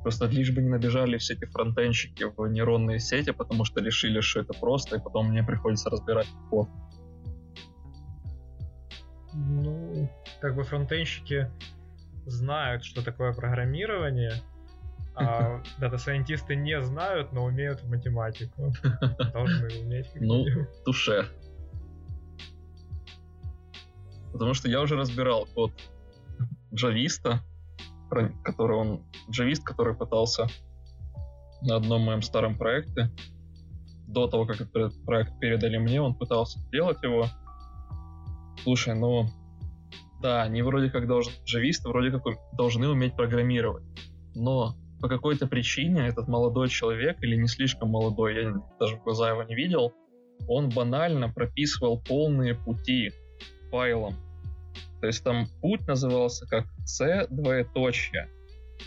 [0.03, 4.41] Просто лишь бы не набежали все эти фронтенщики в нейронные сети, потому что решили, что
[4.41, 6.69] это просто, и потом мне приходится разбирать код.
[9.37, 10.09] Ну,
[10.41, 11.51] как бы фронтенщики
[12.25, 14.33] знают, что такое программирование,
[15.15, 18.73] а дата-сайентисты не знают, но умеют в математику.
[19.33, 20.09] Должны уметь.
[20.15, 20.45] Ну,
[20.85, 21.27] туше.
[24.31, 25.71] Потому что я уже разбирал код
[26.73, 27.41] джависта,
[28.43, 30.47] который он джавист, который пытался
[31.61, 33.11] на одном моем старом проекте.
[34.07, 37.27] До того, как этот проект передали мне, он пытался сделать его.
[38.63, 39.27] Слушай, ну,
[40.21, 43.83] да, они вроде как должны, джависты вроде как должны уметь программировать.
[44.35, 49.29] Но по какой-то причине этот молодой человек, или не слишком молодой, я даже в глаза
[49.29, 49.93] его не видел,
[50.47, 53.11] он банально прописывал полные пути
[53.71, 54.15] файлам
[54.99, 58.29] то есть там путь назывался как C двоеточие.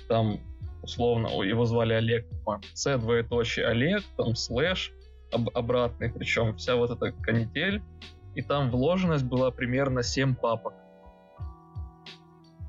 [0.09, 0.41] Там
[0.83, 2.27] условно, его звали Олег,
[2.75, 4.93] C двоеточие Олег, там слэш
[5.33, 7.83] об, обратный, причем вся вот эта канитель,
[8.35, 10.75] и там вложенность была примерно 7 папок.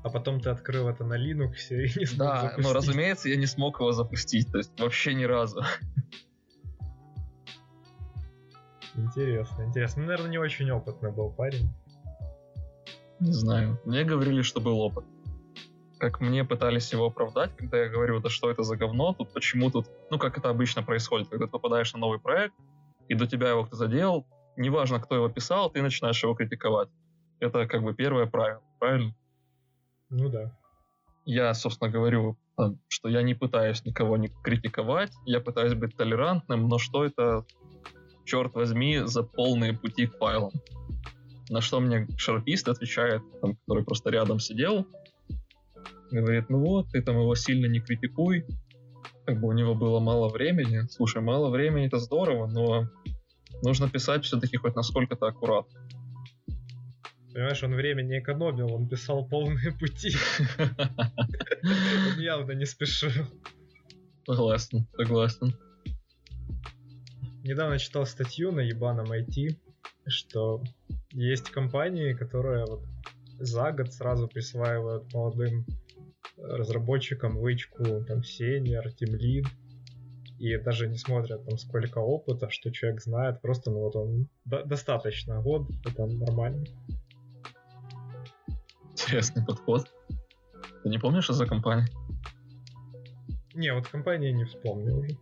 [0.04, 2.64] А потом ты открыл это на Linux и не смог Да, запустить.
[2.64, 5.62] но разумеется, я не смог его запустить, то есть вообще ни разу.
[8.94, 10.02] Интересно, интересно.
[10.02, 11.70] Ну, наверное, не очень опытный был парень.
[13.20, 13.80] Не знаю.
[13.84, 15.04] Мне говорили, что был опыт.
[15.98, 19.70] Как мне пытались его оправдать, когда я говорю, да что это за говно, тут почему
[19.70, 19.86] тут...
[20.10, 22.54] Ну, как это обычно происходит, когда ты попадаешь на новый проект,
[23.08, 26.88] и до тебя его кто-то делал, неважно, кто его писал, ты начинаешь его критиковать.
[27.40, 29.14] Это как бы первое правило, правильно?
[30.10, 30.56] Ну да.
[31.24, 32.36] Я, собственно, говорю,
[32.88, 37.44] что я не пытаюсь никого не критиковать, я пытаюсь быть толерантным, но что это,
[38.24, 40.52] черт возьми, за полные пути к файлам?
[41.48, 44.86] На что мне шарпист отвечает, там, который просто рядом сидел,
[46.10, 48.44] говорит, ну вот, ты там его сильно не критикуй,
[49.24, 50.82] как бы у него было мало времени.
[50.90, 52.88] Слушай, мало времени это здорово, но
[53.62, 55.80] нужно писать все-таки хоть насколько-то аккуратно.
[57.32, 60.14] Понимаешь, он время не экономил, он писал полные пути.
[60.58, 63.10] Он явно не спешил.
[64.26, 65.56] Согласен, согласен.
[67.42, 69.56] Недавно читал статью на ебаном IT,
[70.06, 70.62] что
[71.10, 72.84] есть компании, которые вот
[73.38, 75.66] за год сразу присваивают молодым
[76.36, 79.46] разработчикам вычку там senior, team lead,
[80.42, 84.64] и даже не смотрят там сколько опыта, что человек знает, просто ну вот он до-
[84.64, 86.64] достаточно, год, это нормально.
[88.90, 89.88] Интересный подход.
[90.82, 91.86] Ты не помнишь, что за компания?
[93.54, 95.16] Не, вот компании не вспомню уже.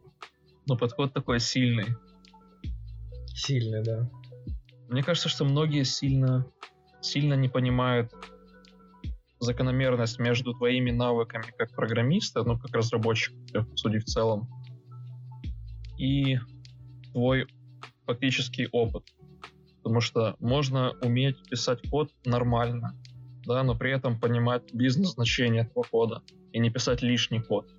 [0.66, 1.88] Но подход такой сильный.
[3.26, 4.10] Сильный, да.
[4.88, 6.46] Мне кажется, что многие сильно
[7.02, 8.10] сильно не понимает
[9.38, 14.48] закономерность между твоими навыками как программиста, ну, как разработчика, судя в целом,
[16.00, 16.38] и
[17.12, 17.46] твой
[18.06, 19.04] фактический опыт.
[19.82, 22.98] Потому что можно уметь писать код нормально,
[23.44, 27.70] да, но при этом понимать бизнес-значение этого кода и не писать лишний код.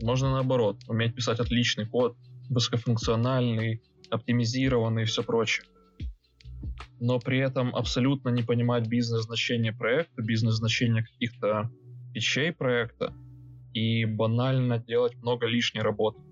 [0.00, 2.16] Можно наоборот, уметь писать отличный код,
[2.48, 5.66] высокофункциональный, оптимизированный и все прочее.
[7.00, 11.70] Но при этом абсолютно не понимать бизнес-значение проекта, бизнес-значение каких-то
[12.14, 13.12] вещей проекта
[13.74, 16.25] и банально делать много лишней работы.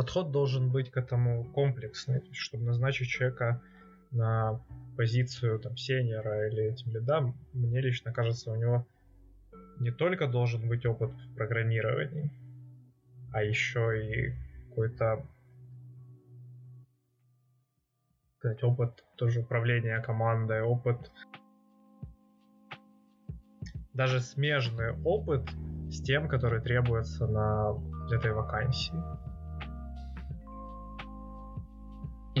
[0.00, 3.60] Подход должен быть к этому комплексный, чтобы назначить человека
[4.10, 4.58] на
[4.96, 8.86] позицию там сеньора или тем лида, мне лично кажется, у него
[9.78, 12.32] не только должен быть опыт в программировании,
[13.30, 14.34] а еще и
[14.70, 15.26] какой-то
[18.38, 21.12] сказать, опыт тоже управления командой, опыт
[23.92, 25.46] даже смежный опыт
[25.90, 27.74] с тем, который требуется на
[28.10, 29.29] этой вакансии.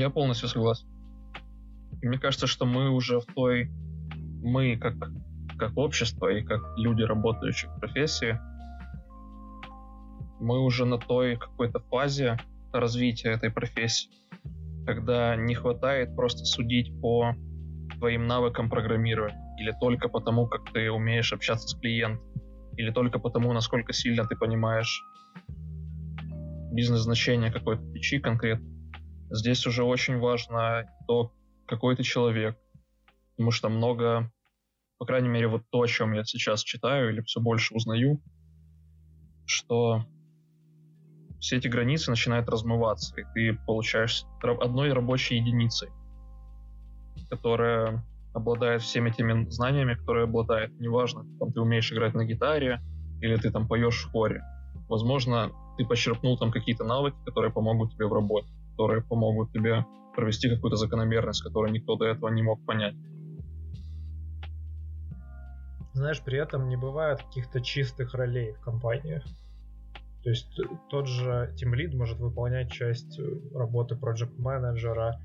[0.00, 0.88] Я полностью согласен.
[2.00, 3.70] И мне кажется, что мы уже в той...
[4.42, 4.94] Мы, как,
[5.58, 8.38] как общество и как люди, работающие в профессии,
[10.40, 12.38] мы уже на той какой-то фазе
[12.72, 14.08] развития этой профессии,
[14.86, 17.34] когда не хватает просто судить по
[17.98, 22.24] твоим навыкам программирования, или только потому, как ты умеешь общаться с клиентом,
[22.78, 25.04] или только потому, насколько сильно ты понимаешь
[26.72, 28.69] бизнес-значение какой-то фичи конкретно.
[29.30, 31.32] Здесь уже очень важно то,
[31.66, 32.58] какой ты человек.
[33.36, 34.30] Потому что много,
[34.98, 38.20] по крайней мере, вот то, о чем я сейчас читаю или все больше узнаю,
[39.46, 40.04] что
[41.38, 45.88] все эти границы начинают размываться, и ты получаешь одной рабочей единицей,
[47.30, 50.78] которая обладает всеми теми знаниями, которые обладает.
[50.78, 52.80] Неважно, там, ты умеешь играть на гитаре
[53.20, 54.42] или ты там поешь в хоре.
[54.88, 58.48] Возможно, ты почерпнул там какие-то навыки, которые помогут тебе в работе,
[58.80, 59.84] которые помогут тебе
[60.16, 62.94] провести какую-то закономерность, которую никто до этого не мог понять.
[65.92, 69.22] Знаешь, при этом не бывает каких-то чистых ролей в компаниях.
[70.22, 73.22] То есть тот же Team Lead может выполнять часть э,
[73.54, 75.20] работы project менеджера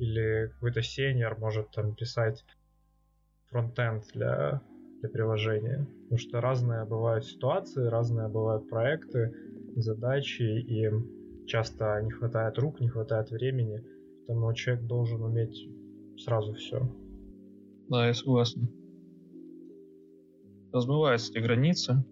[0.00, 2.44] или какой-то сеньор может там писать
[3.50, 4.60] фронтенд для,
[5.00, 5.86] для приложения.
[6.02, 9.32] Потому что разные бывают ситуации, разные бывают проекты,
[9.76, 10.90] задачи, и
[11.46, 13.82] часто не хватает рук, не хватает времени.
[14.26, 15.68] Поэтому человек должен уметь
[16.18, 16.80] сразу все.
[17.88, 18.68] Да, я согласен.
[20.72, 22.04] Размываются эти границы.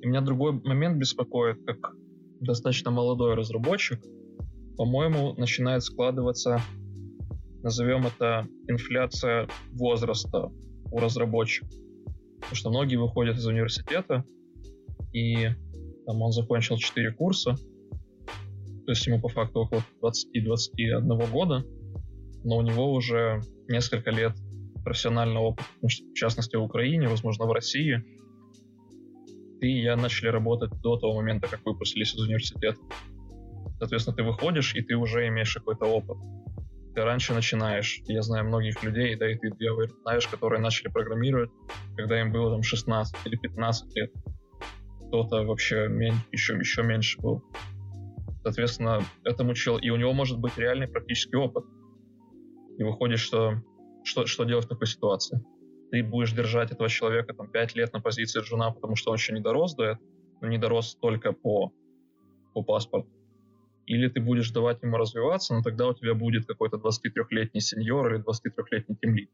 [0.00, 1.96] И меня другой момент беспокоит, как
[2.40, 4.00] достаточно молодой разработчик,
[4.76, 6.60] по-моему, начинает складываться,
[7.62, 10.50] назовем это, инфляция возраста
[10.90, 11.70] у разработчиков.
[12.40, 14.24] Потому что многие выходят из университета,
[15.12, 15.48] и
[16.06, 17.56] там он закончил 4 курса,
[18.84, 21.64] то есть ему по факту около 20-21 года,
[22.44, 24.34] но у него уже несколько лет
[24.84, 28.04] профессионального опыта, в частности в Украине, возможно в России.
[29.60, 32.76] Ты и я начали работать до того момента, как выпустились из университета.
[33.78, 36.18] Соответственно, ты выходишь, и ты уже имеешь какой-то опыт.
[36.94, 38.00] Ты раньше начинаешь.
[38.06, 41.50] Я знаю многих людей, да и ты, я знаешь, которые начали программировать,
[41.96, 44.12] когда им было там 16 или 15 лет.
[45.08, 47.42] Кто-то вообще мен- еще, еще меньше был.
[48.44, 49.78] Соответственно, этому чел...
[49.78, 51.64] И у него может быть реальный практический опыт.
[52.76, 53.62] И выходит, что...
[54.04, 55.42] Что, что делать в такой ситуации?
[55.90, 59.32] Ты будешь держать этого человека там 5 лет на позиции жена, потому что он еще
[59.32, 60.08] не дорос до этого,
[60.42, 61.72] но не дорос только по,
[62.52, 63.08] по паспорту.
[63.86, 68.22] Или ты будешь давать ему развиваться, но тогда у тебя будет какой-то 23-летний сеньор или
[68.22, 69.30] 23-летний тимлид.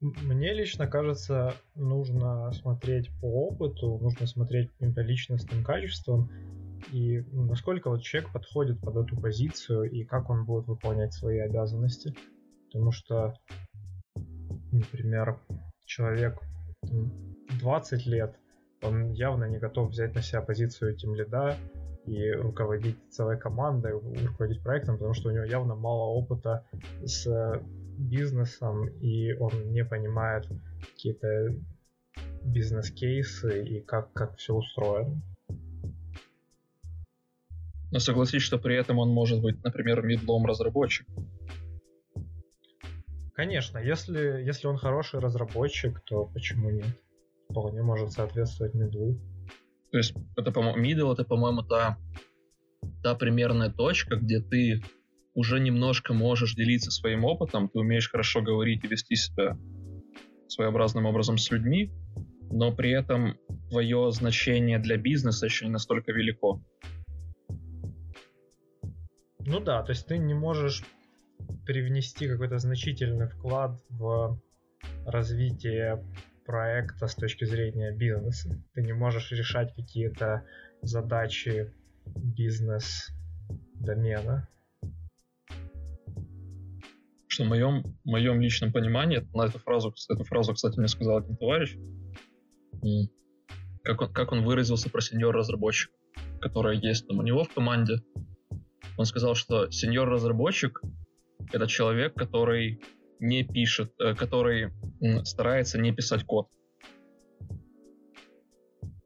[0.00, 6.30] Мне лично кажется, нужно смотреть по опыту, нужно смотреть по личностным качествам
[6.90, 12.14] и насколько вот человек подходит под эту позицию и как он будет выполнять свои обязанности.
[12.66, 13.34] Потому что,
[14.72, 15.38] например,
[15.84, 16.40] человек
[17.60, 18.34] 20 лет,
[18.82, 21.58] он явно не готов взять на себя позицию тем лида
[22.06, 26.64] и руководить целой командой, руководить проектом, потому что у него явно мало опыта
[27.04, 27.26] с
[28.00, 30.46] бизнесом, и он не понимает
[30.80, 31.54] какие-то
[32.44, 35.20] бизнес-кейсы и как, как все устроено.
[37.92, 41.06] Но согласись, что при этом он может быть, например, медлом разработчик.
[43.34, 47.00] Конечно, если, если он хороший разработчик, то почему нет?
[47.48, 49.18] Вполне может соответствовать медлу.
[49.90, 51.98] То есть, это, по-моему, middle, это, по-моему, та
[53.02, 54.82] та примерная точка, где ты
[55.34, 59.56] уже немножко можешь делиться своим опытом, ты умеешь хорошо говорить и вести себя
[60.48, 61.92] своеобразным образом с людьми,
[62.50, 63.36] но при этом
[63.70, 66.62] твое значение для бизнеса еще не настолько велико.
[69.46, 70.84] Ну да, то есть ты не можешь
[71.64, 74.38] привнести какой-то значительный вклад в
[75.06, 76.04] развитие
[76.44, 78.60] проекта с точки зрения бизнеса.
[78.74, 80.44] Ты не можешь решать какие-то
[80.82, 81.72] задачи
[82.06, 84.48] бизнес-домена.
[87.30, 91.36] Что в моем, моем личном понимании, на эту фразу, эту фразу, кстати, мне сказал один
[91.36, 91.76] товарищ,
[93.84, 95.92] как он, как он выразился про сеньор-разработчик,
[96.40, 98.02] которая есть там у него в команде.
[98.98, 100.82] Он сказал, что сеньор-разработчик—
[101.52, 102.82] это человек, который
[103.20, 104.72] не пишет, э, который
[105.22, 106.48] старается не писать код.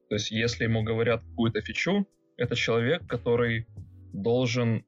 [0.08, 2.08] То есть, если ему говорят какую-то фичу,
[2.38, 3.66] это человек, который
[4.14, 4.86] должен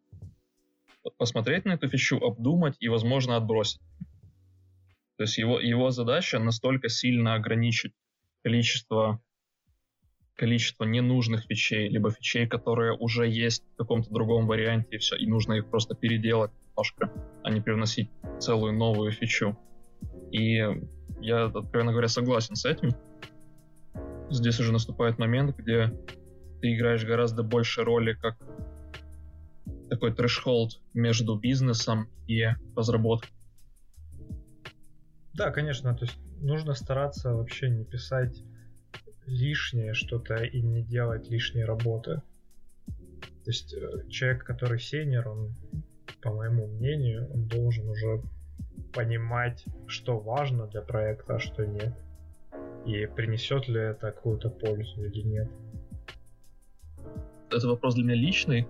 [1.19, 3.81] посмотреть на эту фичу, обдумать и, возможно, отбросить.
[5.17, 7.95] То есть его, его задача настолько сильно ограничить
[8.43, 9.21] количество,
[10.35, 15.27] количество ненужных фичей, либо фичей, которые уже есть в каком-то другом варианте, и все, и
[15.27, 17.11] нужно их просто переделать немножко,
[17.43, 19.59] а не привносить целую новую фичу.
[20.31, 20.57] И
[21.21, 22.91] я, откровенно говоря, согласен с этим.
[24.29, 25.93] Здесь уже наступает момент, где
[26.61, 28.37] ты играешь гораздо больше роли как
[29.89, 33.31] такой трэш-холд между бизнесом и разработкой.
[35.35, 38.43] Да, конечно, то есть нужно стараться вообще не писать
[39.27, 42.23] лишнее что-то и не делать лишней работы.
[42.87, 45.55] То есть э, человек, который сеньор, он,
[46.23, 48.23] по моему мнению, он должен уже
[48.93, 51.95] понимать, что важно для проекта, а что нет.
[52.87, 55.51] И принесет ли это какую-то пользу или нет.
[57.51, 58.67] Это вопрос для меня личный,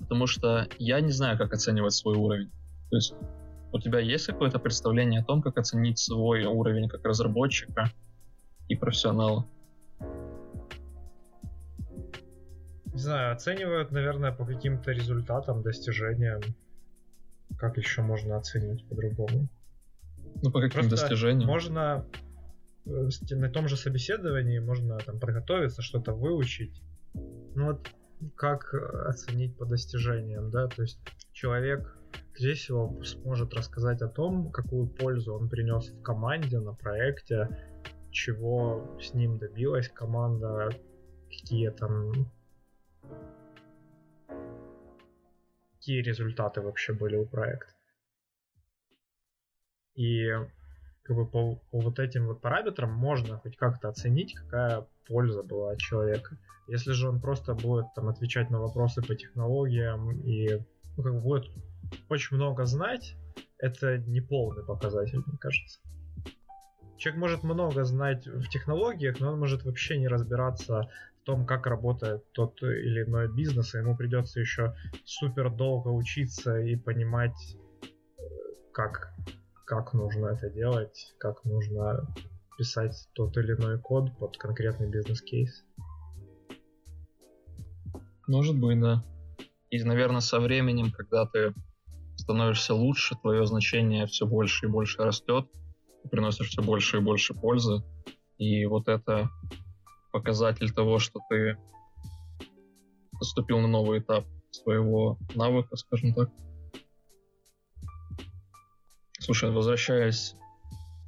[0.00, 2.50] потому что я не знаю, как оценивать свой уровень.
[2.90, 3.14] То есть
[3.72, 7.84] у тебя есть какое-то представление о том, как оценить свой уровень как разработчика
[8.68, 9.46] и профессионала?
[12.92, 16.40] Не знаю, оценивают, наверное, по каким-то результатам, достижениям.
[17.56, 19.48] Как еще можно оценить по-другому?
[20.42, 21.48] Ну, по каким Просто достижениям?
[21.48, 22.04] Можно
[22.86, 26.82] э, на том же собеседовании можно там подготовиться, что-то выучить.
[27.54, 27.90] Ну вот
[28.36, 31.00] как оценить по достижениям, да, то есть
[31.32, 31.96] человек
[32.32, 37.48] Скорее всего, сможет рассказать о том, какую пользу он принес в команде, на проекте,
[38.10, 40.70] чего с ним добилась команда,
[41.28, 42.12] какие там
[45.72, 47.72] какие результаты вообще были у проекта.
[49.94, 50.30] И
[51.10, 55.72] как бы по, по вот этим вот параметрам можно хоть как-то оценить, какая польза была
[55.72, 56.38] от человека.
[56.68, 60.60] Если же он просто будет там отвечать на вопросы по технологиям и
[60.96, 61.50] ну, как бы будет
[62.08, 63.16] очень много знать,
[63.58, 65.80] это не полный показатель, мне кажется.
[66.96, 70.88] Человек может много знать в технологиях, но он может вообще не разбираться
[71.22, 76.56] в том, как работает тот или иной бизнес, и ему придется еще супер долго учиться
[76.60, 77.56] и понимать,
[78.72, 79.12] как,
[79.70, 82.04] как нужно это делать, как нужно
[82.58, 85.64] писать тот или иной код под конкретный бизнес-кейс.
[88.26, 89.04] Может быть, да.
[89.70, 91.54] И, наверное, со временем, когда ты
[92.16, 95.46] становишься лучше, твое значение все больше и больше растет,
[96.02, 97.84] ты приносишь все больше и больше пользы.
[98.38, 99.30] И вот это
[100.10, 101.56] показатель того, что ты
[103.12, 106.28] поступил на новый этап своего навыка, скажем так.
[109.30, 110.34] Слушай, возвращаясь,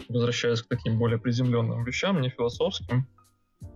[0.08, 3.08] возвращаясь к таким более приземленным вещам, не философским,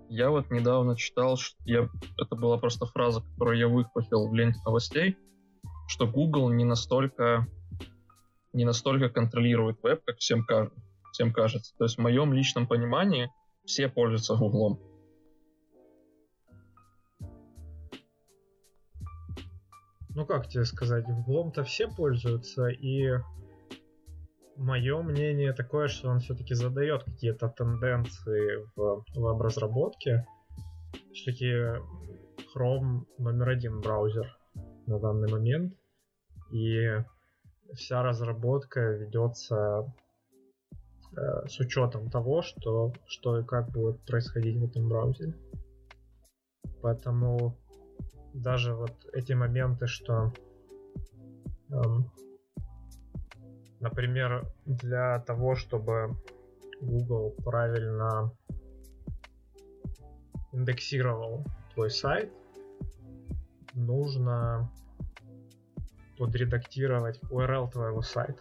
[0.09, 4.61] я вот недавно читал, что я, это была просто фраза, которую я выхватил в ленте
[4.64, 5.16] новостей,
[5.88, 7.49] что Google не настолько
[8.53, 10.80] не настолько контролирует веб, как всем, кажется,
[11.11, 11.74] всем кажется.
[11.76, 13.32] То есть в моем личном понимании
[13.64, 14.80] все пользуются Google.
[20.11, 23.18] Ну как тебе сказать, Гуглом-то все пользуются, и
[24.57, 30.26] мое мнение такое, что он все-таки задает какие-то тенденции в веб-разработке.
[31.12, 31.80] Все-таки
[32.54, 34.38] Chrome номер один браузер
[34.86, 35.74] на данный момент.
[36.50, 37.02] И
[37.74, 39.92] вся разработка ведется
[41.16, 45.34] э, с учетом того, что, что и как будет происходить в этом браузере.
[46.82, 47.59] Поэтому
[48.32, 50.32] даже вот эти моменты, что,
[51.70, 52.11] эм,
[53.89, 56.16] например, для того, чтобы
[56.80, 58.32] Google правильно
[60.53, 62.32] индексировал твой сайт,
[63.74, 64.70] нужно
[66.18, 68.41] подредактировать URL твоего сайта.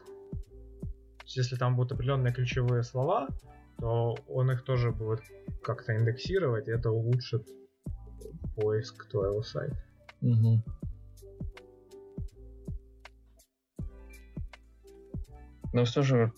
[1.25, 3.27] Если там будут определенные ключевые слова,
[3.77, 5.21] то он их тоже будет
[5.61, 7.47] как-то индексировать, и это улучшит
[8.55, 9.77] поиск твоего сайта.
[10.21, 10.63] Угу.
[15.75, 16.31] Но все же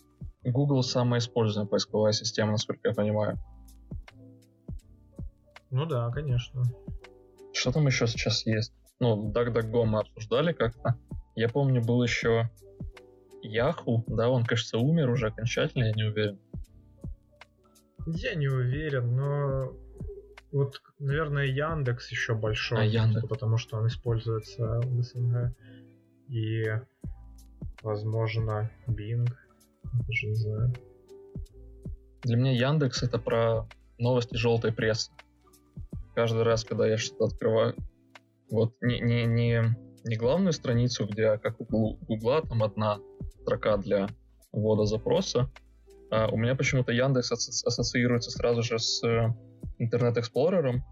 [0.44, 3.38] Google самая используемая поисковая система, насколько я понимаю.
[5.70, 6.64] Ну да, конечно.
[7.54, 8.74] Что там еще сейчас есть?
[9.00, 10.98] Ну, DuckDuckGo мы обсуждали как-то.
[11.36, 12.50] Я помню, был еще
[13.46, 16.40] Yahoo, да, он, кажется, умер уже окончательно, я не уверен.
[18.08, 19.72] Я не уверен, но
[20.52, 23.28] вот, наверное, Яндекс еще большой, а, Яндекс.
[23.28, 25.54] потому что он используется в СНГ.
[26.28, 26.64] И,
[27.82, 29.28] возможно, Bing.
[29.84, 30.74] Даже не знаю.
[32.24, 33.68] Для меня Яндекс это про
[33.98, 35.12] новости желтой прессы.
[36.16, 37.76] Каждый раз, когда я что-то открываю,
[38.50, 41.66] вот не, не, не, не главную страницу, где как у
[41.96, 43.00] Гугла там одна
[43.42, 44.08] строка для
[44.52, 45.50] ввода запроса,
[46.10, 49.34] а у меня почему-то Яндекс ассоциируется сразу же с э,
[49.78, 50.84] интернет-эксплорером.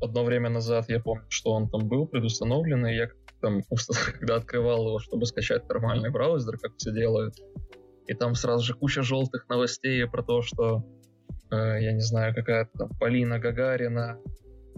[0.00, 3.08] Одно время назад я помню, что он там был предустановленный, я
[3.42, 3.62] там,
[4.18, 7.34] когда открывал его, чтобы скачать нормальный браузер, как все делают,
[8.06, 10.84] и там сразу же куча желтых новостей про то, что,
[11.50, 14.18] э, я не знаю, какая-то там Полина Гагарина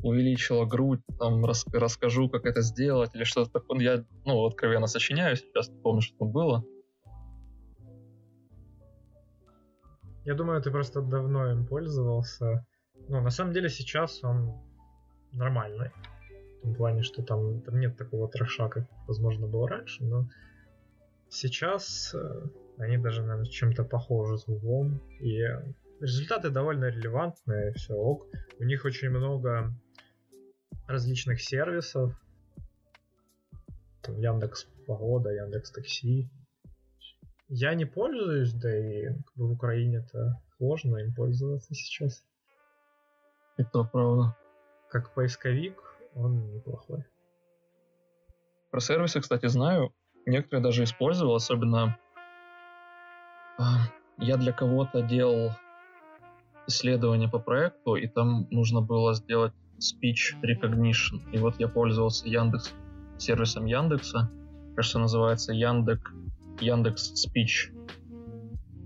[0.03, 3.79] увеличила грудь, там рас, расскажу, как это сделать, или что-то такое.
[3.81, 6.65] Я, ну, откровенно сочиняю сейчас, не помню, что там было.
[10.25, 12.67] Я думаю, ты просто давно им пользовался.
[13.09, 14.55] Ну, на самом деле сейчас он
[15.33, 15.91] нормальный.
[16.65, 20.31] В том плане, что там, там нет такого трэша, как, возможно, было раньше, но
[21.29, 22.49] сейчас э,
[22.79, 24.99] они даже, наверное, чем-то похожи с углом.
[25.21, 25.43] И
[26.01, 28.27] результаты довольно релевантные, все ок.
[28.59, 29.75] У них очень много
[30.87, 32.19] различных сервисов.
[34.01, 36.31] Там Яндекс Погода, Яндекс Такси,
[37.49, 42.25] я не пользуюсь, да и как бы в Украине-то сложно им пользоваться сейчас.
[43.59, 44.35] Это правда.
[44.89, 45.84] Как поисковик
[46.15, 47.05] он неплохой.
[48.71, 49.95] Про сервисы, кстати, знаю.
[50.27, 51.99] Некоторые даже использовал, особенно
[53.59, 53.89] а,
[54.19, 55.53] я для кого-то делал
[56.67, 61.21] исследование по проекту, и там нужно было сделать speech recognition.
[61.33, 62.73] И вот я пользовался Яндекс
[63.19, 64.31] сервисом Яндекса,
[64.75, 66.13] кажется, называется Яндек
[66.61, 67.73] Яндекс Speech,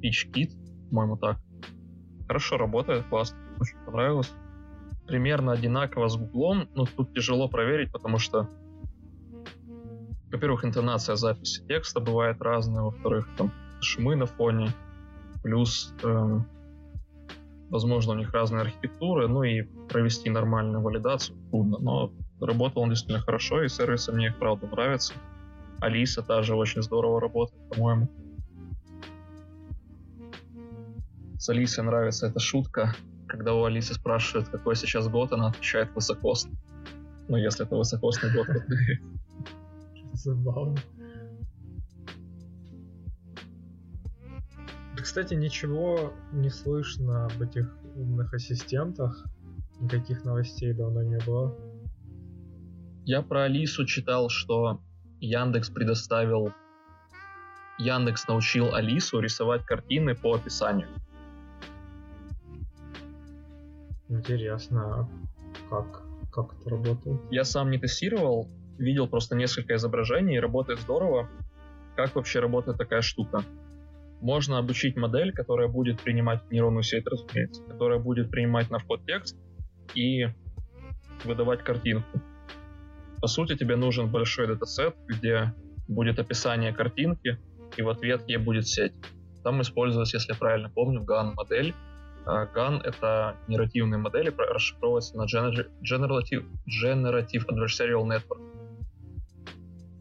[0.00, 0.50] Speech Kit,
[0.90, 1.38] по-моему, так.
[2.26, 4.32] Хорошо работает, классно, очень понравилось.
[5.08, 8.46] Примерно одинаково с Гуглом, но тут тяжело проверить, потому что,
[10.30, 13.50] во-первых, интонация записи текста бывает разная, во-вторых, там
[13.80, 14.68] шумы на фоне,
[15.42, 16.46] плюс, эм,
[17.70, 23.20] возможно, у них разные архитектуры, ну и провести нормальную валидацию трудно, но работал он действительно
[23.20, 25.14] хорошо, и сервисы мне, правда, нравятся.
[25.80, 28.08] Алиса тоже очень здорово работает, по-моему.
[31.38, 32.94] С Алисой нравится эта шутка,
[33.28, 36.56] когда у Алисы спрашивают, какой сейчас год, она отвечает высокосный.
[37.28, 38.46] Ну, если это высокосный год,
[40.14, 40.76] Забавно.
[44.96, 49.24] Кстати, ничего не слышно об этих умных ассистентах.
[49.80, 51.56] Никаких новостей давно не было.
[53.04, 54.80] Я про Алису читал, что
[55.20, 56.52] Яндекс предоставил...
[57.78, 60.88] Яндекс научил Алису рисовать картины по описанию.
[64.08, 65.08] Интересно, а
[65.70, 66.02] как,
[66.32, 67.20] как это работает?
[67.30, 68.48] Я сам не тестировал,
[68.78, 71.28] видел просто несколько изображений, работает здорово.
[71.96, 73.44] Как вообще работает такая штука?
[74.20, 79.36] Можно обучить модель, которая будет принимать нейронную сеть, разумеется, которая будет принимать на вход текст
[79.94, 80.26] и
[81.24, 82.20] выдавать картинку.
[83.20, 85.54] По сути, тебе нужен большой датасет, где
[85.88, 87.38] будет описание картинки,
[87.76, 88.92] и в ответ ей будет сеть.
[89.42, 91.74] Там используется, если я правильно помню, GAN-модель.
[92.28, 98.48] GAN— это генеративные модели, расшифровываются на Generative, Generative Adversarial Network.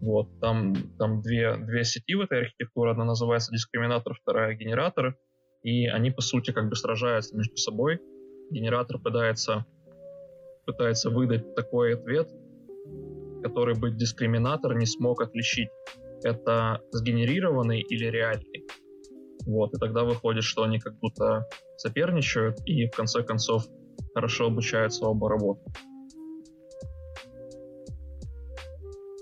[0.02, 2.92] Вот, там, там две, две сети в этой архитектуре.
[2.92, 5.18] Одна называется дискриминатор, вторая генератор.
[5.64, 8.00] И они, по сути, как бы сражаются между собой.
[8.52, 9.66] Генератор пытается,
[10.66, 12.30] пытается выдать такой ответ,
[13.44, 15.70] который бы дискриминатор не смог отличить,
[16.24, 18.66] это сгенерированный или реальный.
[19.48, 23.66] Вот, и тогда выходит, что они как будто соперничают и в конце концов
[24.14, 25.74] хорошо обучаются оба работать.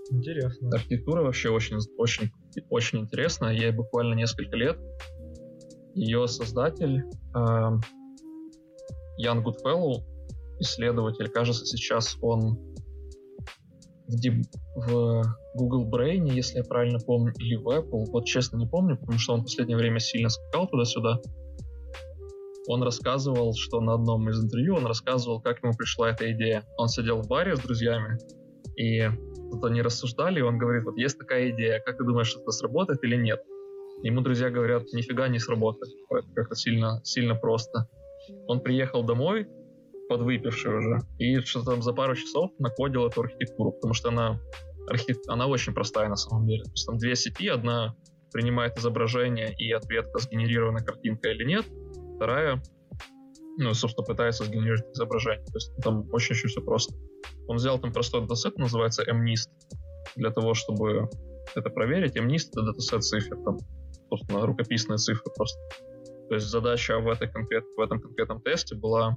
[0.09, 0.69] Интересно.
[0.73, 2.31] Архитектура вообще очень, очень,
[2.69, 3.53] очень интересная.
[3.53, 4.79] Ей буквально несколько лет.
[5.93, 7.03] Ее создатель
[7.35, 7.71] э,
[9.17, 10.03] Ян Гудфеллоу,
[10.59, 12.74] исследователь, кажется, сейчас он
[14.07, 14.43] в, Deep,
[14.75, 15.23] в
[15.55, 19.33] Google Brain, если я правильно помню, или в Apple, вот честно не помню, потому что
[19.33, 21.19] он в последнее время сильно скакал туда-сюда.
[22.67, 26.63] Он рассказывал, что на одном из интервью он рассказывал, как ему пришла эта идея.
[26.77, 28.17] Он сидел в баре с друзьями,
[28.75, 29.07] и
[29.51, 33.03] тут они рассуждали, и он говорит, вот есть такая идея, как ты думаешь, это сработает
[33.03, 33.41] или нет?
[34.03, 35.93] Ему друзья говорят, нифига не сработает,
[36.35, 37.87] как-то сильно, сильно просто.
[38.47, 39.47] Он приехал домой,
[40.09, 44.39] подвыпивший уже, и что-то там за пару часов накодил эту архитектуру, потому что она,
[44.89, 45.15] архи...
[45.27, 46.63] она очень простая на самом деле.
[46.63, 47.95] То есть там две сети, одна
[48.31, 51.65] принимает изображение и ответка, сгенерирована картинка или нет,
[52.15, 52.61] вторая,
[53.57, 55.45] ну, собственно, пытается сгенерировать изображение.
[55.45, 56.95] То есть там очень-очень все просто.
[57.47, 59.49] Он взял там простой датасет, называется MNIST,
[60.15, 61.09] для того, чтобы
[61.55, 62.17] это проверить.
[62.17, 63.57] MNIST— это датасет цифр, там,
[64.09, 65.59] собственно, рукописные цифры просто.
[66.27, 69.15] То есть задача в, этой конкрет, в этом конкретном тесте была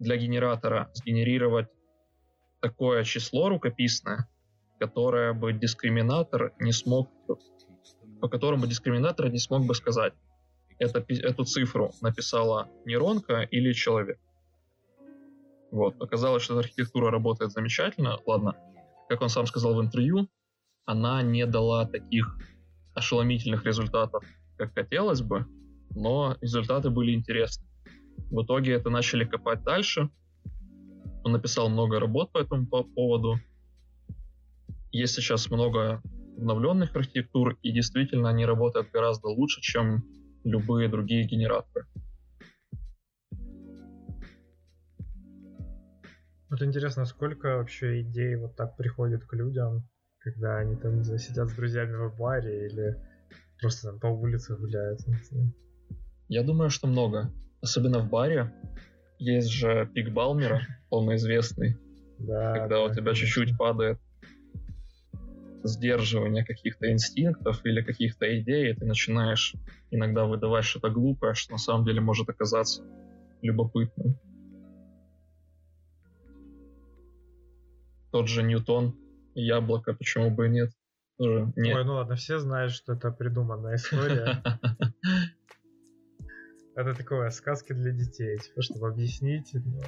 [0.00, 1.68] для генератора сгенерировать
[2.60, 4.28] такое число рукописное,
[4.80, 7.10] которое бы дискриминатор не смог,
[8.20, 10.14] по которому дискриминатор не смог бы сказать,
[10.78, 14.18] это, эту цифру написала нейронка или человек.
[15.70, 16.00] Вот.
[16.02, 18.18] Оказалось, что эта архитектура работает замечательно.
[18.26, 18.56] Ладно,
[19.08, 20.28] как он сам сказал в интервью,
[20.86, 22.36] она не дала таких
[22.94, 24.24] ошеломительных результатов,
[24.56, 25.46] как хотелось бы,
[25.90, 27.69] но результаты были интересны.
[28.30, 30.10] В итоге это начали копать дальше.
[31.24, 33.38] Он написал много работ по этому поводу.
[34.92, 36.02] Есть сейчас много
[36.36, 40.04] обновленных архитектур, и действительно они работают гораздо лучше, чем
[40.44, 41.86] любые другие генераторы.
[46.48, 51.54] Вот интересно, сколько вообще идей вот так приходит к людям, когда они там сидят с
[51.54, 52.96] друзьями в баре или
[53.60, 55.00] просто там по улице гуляют.
[56.28, 57.30] Я думаю, что много.
[57.60, 58.52] Особенно в баре.
[59.18, 61.76] Есть же пик Балмера, полноизвестный.
[62.18, 62.54] Да.
[62.54, 63.98] Когда да, у тебя чуть-чуть падает
[65.62, 69.54] сдерживание каких-то инстинктов или каких-то идей, и ты начинаешь
[69.90, 72.82] иногда выдавать что-то глупое, что на самом деле может оказаться
[73.42, 74.18] любопытным.
[78.10, 78.96] Тот же Ньютон,
[79.34, 80.70] яблоко, почему бы и нет?
[81.16, 81.76] Тоже нет.
[81.76, 84.42] Ой, ну ладно, все знают, что это придуманная история.
[86.80, 89.82] Это такое сказки для детей, типа, чтобы объяснить, но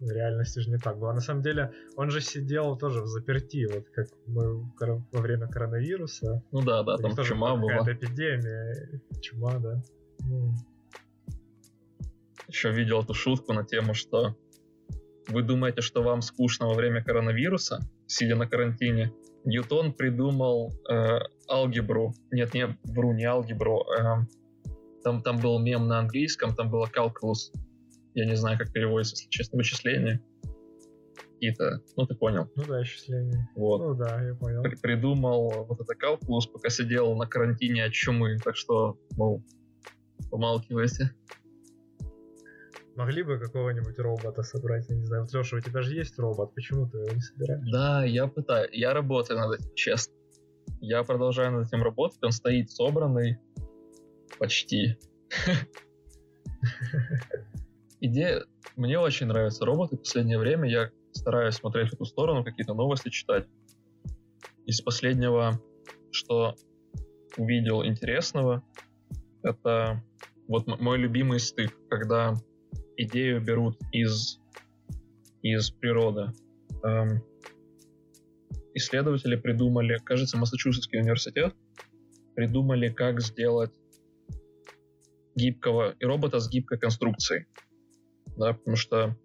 [0.00, 1.12] в реальности же не так было.
[1.12, 4.64] На самом деле, он же сидел тоже в заперти, вот как мы
[5.12, 6.42] во время коронавируса.
[6.50, 7.78] Ну да, да, там чума была.
[7.78, 9.80] Какая-то эпидемия, чума, да.
[10.28, 10.54] Ну.
[12.48, 14.36] Еще видел эту шутку на тему, что
[15.28, 19.12] вы думаете, что вам скучно во время коронавируса, сидя на карантине?
[19.44, 22.12] Ньютон придумал э, алгебру.
[22.32, 23.84] Нет, не вру, не алгебру.
[23.96, 24.26] Э,
[25.04, 27.52] там, там был мем на английском, там было calculus.
[28.14, 30.20] Я не знаю, как переводится, если честно, вычисление.
[31.34, 32.50] Какие-то, ну ты понял.
[32.56, 33.48] Ну да, исчисления.
[33.54, 33.80] Вот.
[33.80, 34.62] Ну да, я понял.
[34.62, 39.44] При придумал вот это calculus, пока сидел на карантине от чумы, так что, мол,
[40.30, 41.14] помалкивайте.
[42.96, 45.24] Могли бы какого-нибудь робота собрать, я не знаю.
[45.24, 47.68] Вот, Леша, у тебя же есть робот, почему ты его не собираешь?
[47.70, 50.14] Да, я пытаюсь, я работаю над этим, честно.
[50.80, 53.38] Я продолжаю над этим работать, он стоит собранный,
[54.38, 54.96] почти.
[58.00, 58.44] Идея...
[58.76, 59.96] Мне очень нравятся роботы.
[59.96, 63.46] В последнее время я стараюсь смотреть в эту сторону, какие-то новости читать.
[64.66, 65.60] Из последнего,
[66.10, 66.56] что
[67.36, 68.64] увидел интересного,
[69.44, 70.02] это
[70.48, 72.34] вот мой любимый стык, когда
[72.96, 74.40] идею берут из,
[75.42, 76.32] из природы.
[76.82, 77.22] Эм,
[78.74, 81.54] исследователи придумали, кажется, Массачусетский университет,
[82.34, 83.72] придумали, как сделать
[85.34, 87.46] гибкого и робота с гибкой конструкцией.
[88.36, 89.16] Да, потому что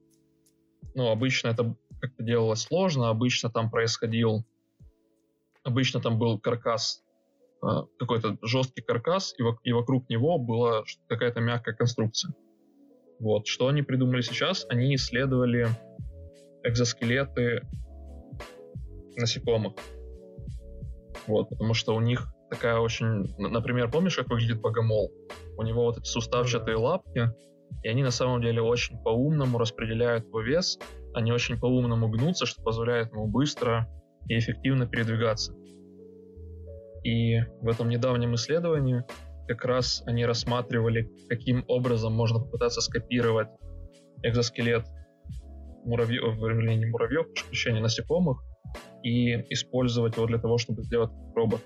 [0.96, 4.46] ну, обычно это как-то делалось сложно, обычно там происходил,
[5.64, 7.04] обычно там был каркас,
[7.62, 9.34] а, какой-то жесткий каркас,
[9.64, 12.34] и, вокруг него была какая-то мягкая конструкция.
[13.20, 13.48] Вот.
[13.48, 14.66] Что они придумали сейчас?
[14.70, 15.68] Они исследовали
[16.64, 17.68] экзоскелеты
[19.18, 19.74] насекомых.
[21.28, 23.34] Вот, потому что у них такая очень...
[23.38, 25.12] Например, помнишь, как выглядит богомол?
[25.58, 27.32] У него вот эти суставчатые лапки,
[27.84, 30.80] и они на самом деле очень по-умному распределяют его вес,
[31.14, 33.88] они очень по-умному гнутся, что позволяет ему быстро
[34.28, 35.54] и эффективно передвигаться.
[37.04, 39.04] И в этом недавнем исследовании
[39.48, 43.48] как раз они рассматривали, каким образом можно попытаться скопировать
[44.22, 44.86] экзоскелет
[45.86, 48.44] муравьев, вернее, не муравьев, прошу насекомых,
[49.04, 51.62] и использовать его для того, чтобы сделать робот.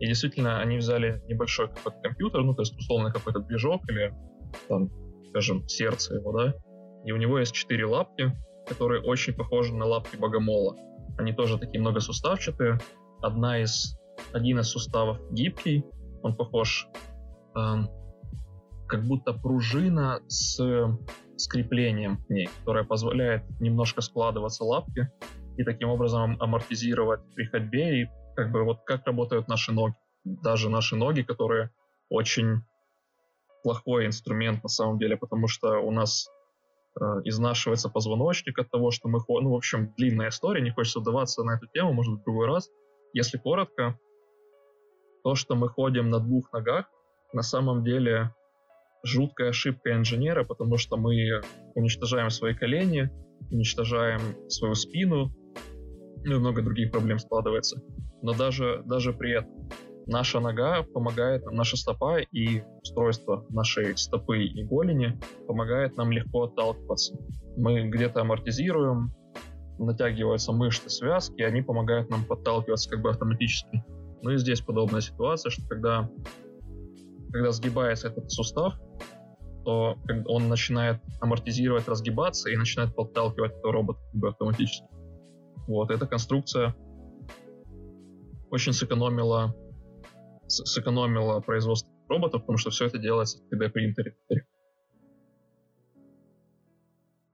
[0.00, 4.14] И действительно, они взяли небольшой какой-то компьютер, ну, то есть, условно, какой-то движок или,
[4.66, 4.90] там,
[5.28, 6.54] скажем, сердце его, да,
[7.04, 8.32] и у него есть четыре лапки,
[8.66, 10.76] которые очень похожи на лапки богомола.
[11.18, 12.78] Они тоже такие многосуставчатые.
[13.20, 13.98] Одна из,
[14.32, 15.84] один из суставов гибкий,
[16.22, 16.88] он похож
[17.56, 17.74] э,
[18.86, 20.60] как будто пружина с
[21.36, 25.10] скреплением к ней, которое позволяет немножко складываться лапки
[25.56, 29.94] и таким образом амортизировать при ходьбе и как бы вот как работают наши ноги.
[30.24, 31.70] Даже наши ноги, которые
[32.08, 32.62] очень
[33.62, 36.28] плохой инструмент на самом деле, потому что у нас
[36.98, 39.44] э, изнашивается позвоночник от того, что мы ходим.
[39.44, 42.68] Ну, в общем, длинная история, не хочется вдаваться на эту тему, может, в другой раз.
[43.12, 43.98] Если коротко,
[45.22, 46.86] то, что мы ходим на двух ногах,
[47.32, 48.34] на самом деле
[49.02, 51.42] жуткая ошибка инженера, потому что мы
[51.74, 53.10] уничтожаем свои колени,
[53.50, 55.32] уничтожаем свою спину,
[56.24, 57.82] ну и много других проблем складывается.
[58.22, 59.68] Но даже, даже при этом
[60.06, 66.44] наша нога помогает нам, наша стопа и устройство нашей стопы и голени помогает нам легко
[66.44, 67.16] отталкиваться.
[67.56, 69.12] Мы где-то амортизируем,
[69.78, 73.82] натягиваются мышцы, связки, они помогают нам подталкиваться как бы автоматически.
[74.22, 76.10] Ну и здесь подобная ситуация, что когда,
[77.32, 78.74] когда сгибается этот сустав,
[79.64, 79.96] то
[80.26, 84.86] он начинает амортизировать, разгибаться и начинает подталкивать этого робота как бы автоматически.
[85.70, 86.74] Вот, эта конструкция
[88.50, 89.54] очень сэкономила,
[90.48, 94.16] сэкономила производство роботов, потому что все это делается в 3D принтере.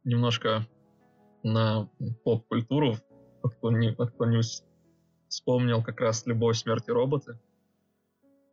[0.05, 0.67] Немножко
[1.43, 1.89] на
[2.25, 2.97] поп-культуру
[3.43, 4.63] отклонюсь.
[5.29, 7.41] Вспомнил как раз «Любовь, смерть и роботы».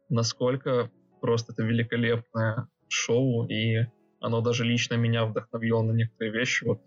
[0.07, 3.85] Насколько просто это великолепное шоу, и
[4.21, 6.63] оно даже лично меня вдохновило на некоторые вещи.
[6.63, 6.79] Вот,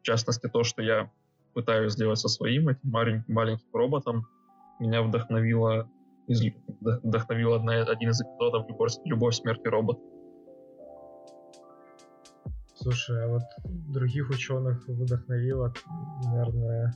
[0.00, 1.12] в частности, то, что я
[1.54, 4.26] пытаюсь сделать со своим этим маленьким, маленьким роботом,
[4.78, 5.90] меня вдохновило,
[6.26, 6.42] из,
[6.80, 9.98] вдохновил одна, один из эпизодов «Любовь, «Любовь смерти робот».
[12.74, 15.72] Слушай, а вот других ученых вдохновило,
[16.24, 16.94] наверное,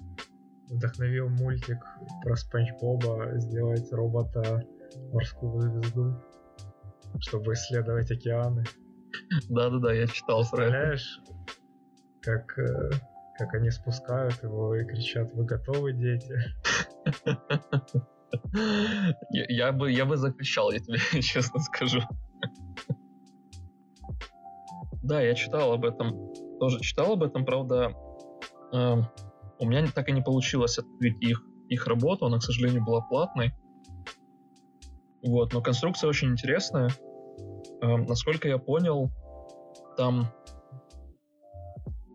[0.70, 1.84] вдохновил мультик
[2.22, 4.64] про Спанч Боба сделать робота
[5.12, 6.14] морскую звезду
[7.20, 8.64] чтобы исследовать океаны.
[9.48, 11.20] Да-да-да, я читал Представляешь,
[12.20, 12.90] как, э,
[13.36, 16.34] как они спускают его и кричат, вы готовы, дети?
[19.30, 22.00] Я, бы, я бы закричал, я тебе честно скажу.
[25.02, 27.92] Да, я читал об этом, тоже читал об этом, правда,
[28.72, 28.96] э,
[29.58, 33.52] у меня так и не получилось открыть их, их работу, она, к сожалению, была платной.
[35.22, 36.90] Вот, но конструкция очень интересная.
[37.82, 39.10] Э, насколько я понял,
[39.96, 40.32] там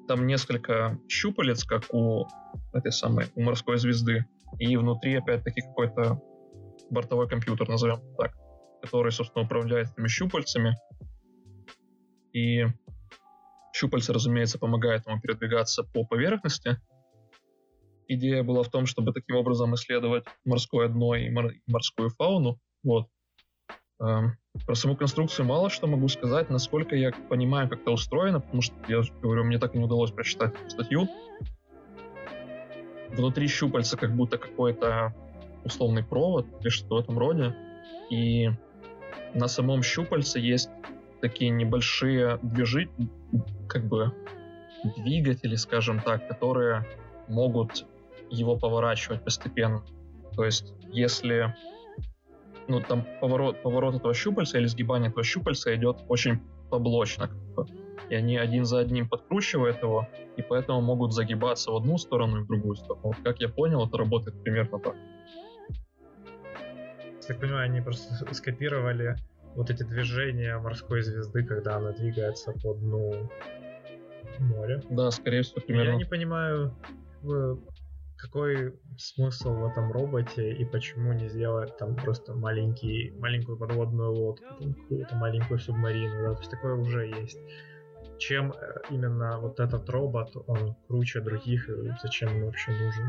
[0.09, 2.25] там несколько щупалец, как у
[2.73, 4.25] этой самой, у морской звезды,
[4.57, 6.19] и внутри опять-таки какой-то
[6.89, 8.33] бортовой компьютер, назовем так,
[8.81, 10.75] который, собственно, управляет этими щупальцами.
[12.33, 12.65] И
[13.71, 16.81] щупальца, разумеется, помогают ему передвигаться по поверхности.
[18.07, 21.29] Идея была в том, чтобы таким образом исследовать морское дно и
[21.67, 22.59] морскую фауну.
[22.83, 23.09] Вот.
[24.65, 28.75] Про саму конструкцию мало что могу сказать, насколько я понимаю, как это устроено, потому что,
[28.87, 31.07] я говорю, мне так и не удалось прочитать статью.
[33.09, 35.13] Внутри щупальца как будто какой-то
[35.63, 37.55] условный провод или что-то в этом роде.
[38.09, 38.49] И
[39.33, 40.69] на самом щупальце есть
[41.21, 42.89] такие небольшие движи,
[43.67, 44.13] как бы
[44.97, 46.85] двигатели, скажем так, которые
[47.27, 47.85] могут
[48.29, 49.83] его поворачивать постепенно.
[50.35, 51.55] То есть, если
[52.69, 56.39] ну, там поворот, поворот этого щупальца или сгибание этого щупальца идет очень
[56.69, 57.29] поблочно.
[58.09, 60.07] И они один за одним подкручивают его,
[60.37, 63.01] и поэтому могут загибаться в одну сторону и в другую сторону.
[63.03, 64.95] Вот как я понял, это работает примерно так.
[67.27, 69.15] Так понимаю, они просто скопировали
[69.55, 73.29] вот эти движения морской звезды, когда она двигается по дну
[74.39, 74.81] моря.
[74.89, 75.91] Да, скорее всего, примерно.
[75.91, 76.73] Я не понимаю,
[78.21, 84.45] какой смысл в этом роботе и почему не сделать там просто маленький, маленькую подводную лодку,
[84.57, 87.39] какую-то маленькую субмарину, да, то есть такое уже есть.
[88.17, 93.05] Чем э, именно вот этот робот, он круче других, и зачем он вообще нужен?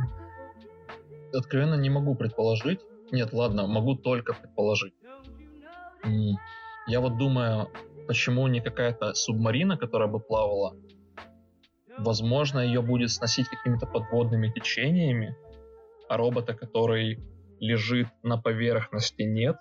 [1.34, 2.80] Откровенно не могу предположить.
[3.10, 4.94] Нет, ладно, могу только предположить.
[6.86, 7.68] Я вот думаю,
[8.06, 10.76] почему не какая-то субмарина, которая бы плавала,
[12.00, 15.36] Возможно, ее будет сносить какими-то подводными течениями,
[16.08, 17.22] а робота, который
[17.60, 19.58] лежит на поверхности, нет.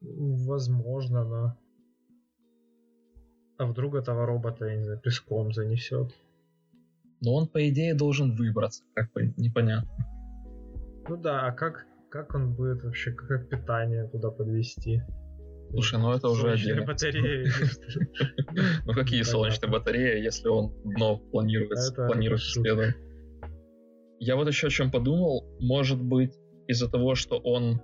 [0.00, 1.58] Возможно, да.
[3.58, 6.14] А вдруг этого робота, я не знаю, песком занесет?
[7.20, 9.90] Но он, по идее, должен выбраться, как бы непонятно.
[11.08, 15.02] Ну да, а как, как он будет вообще, как питание туда подвести?
[15.70, 16.84] Слушай, ну это уже отдельно.
[16.84, 17.46] батареи.
[18.86, 22.94] Ну какие солнечные батареи, если он дно планирует, планирует исследовать?
[24.18, 25.44] Я вот еще о чем подумал.
[25.60, 26.34] Может быть,
[26.66, 27.80] из-за того, что он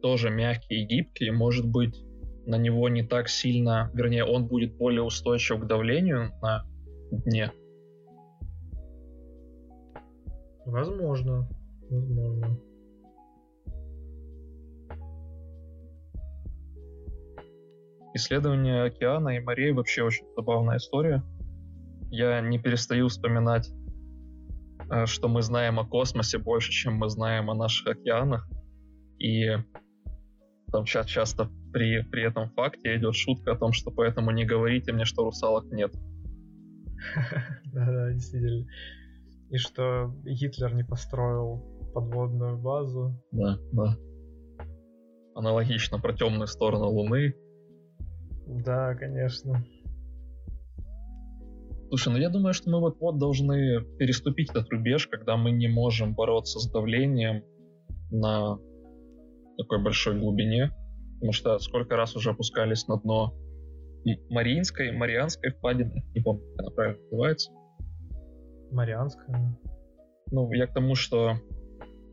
[0.00, 2.04] тоже мягкий и гибкий, может быть,
[2.46, 6.64] на него не так сильно, вернее, он будет более устойчив к давлению на
[7.10, 7.52] дне.
[10.66, 11.48] Возможно.
[11.90, 12.58] Возможно.
[18.14, 21.22] Исследование океана и морей вообще очень забавная история.
[22.10, 23.68] Я не перестаю вспоминать,
[24.88, 28.48] э, что мы знаем о космосе больше, чем мы знаем о наших океанах.
[29.18, 29.50] И
[30.70, 34.92] там ча- часто при, при этом факте идет шутка о том, что поэтому не говорите
[34.92, 35.92] мне, что русалок нет.
[37.72, 38.66] Да-да, действительно.
[39.50, 43.20] И что Гитлер не построил подводную базу.
[43.32, 43.96] Да, да.
[45.34, 47.34] Аналогично про темную сторону Луны.
[48.46, 49.64] Да, конечно.
[51.88, 56.14] Слушай, ну я думаю, что мы вот-вот должны переступить этот рубеж, когда мы не можем
[56.14, 57.44] бороться с давлением
[58.10, 58.58] на
[59.56, 60.70] такой большой глубине.
[61.14, 63.34] Потому что сколько раз уже опускались на дно
[64.28, 67.52] Мариинской, Марианской впадины, не помню, как она правильно называется.
[68.70, 69.58] Марианская.
[70.30, 71.34] Ну, я к тому, что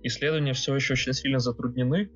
[0.03, 2.09] исследования все еще очень сильно затруднены,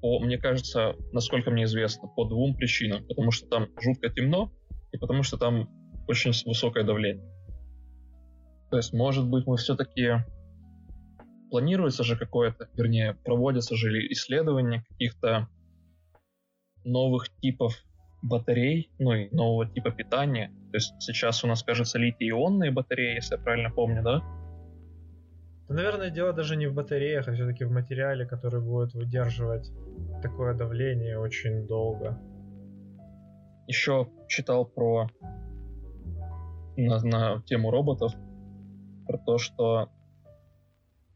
[0.00, 3.06] по, мне кажется, насколько мне известно, по двум причинам.
[3.06, 4.52] Потому что там жутко темно,
[4.92, 5.68] и потому что там
[6.06, 7.26] очень высокое давление.
[8.70, 10.24] То есть, может быть, мы все-таки...
[11.50, 15.48] Планируется же какое-то, вернее, проводятся же исследования каких-то
[16.84, 17.74] новых типов
[18.20, 20.52] батарей, ну и нового типа питания.
[20.70, 24.22] То есть сейчас у нас, кажется, литий-ионные батареи, если я правильно помню, да?
[25.68, 29.70] Да, наверное, дело даже не в батареях, а все-таки в материале, который будет выдерживать
[30.22, 32.18] такое давление очень долго.
[33.66, 35.08] еще читал про
[36.76, 38.12] на, на тему роботов,
[39.06, 39.90] про то, что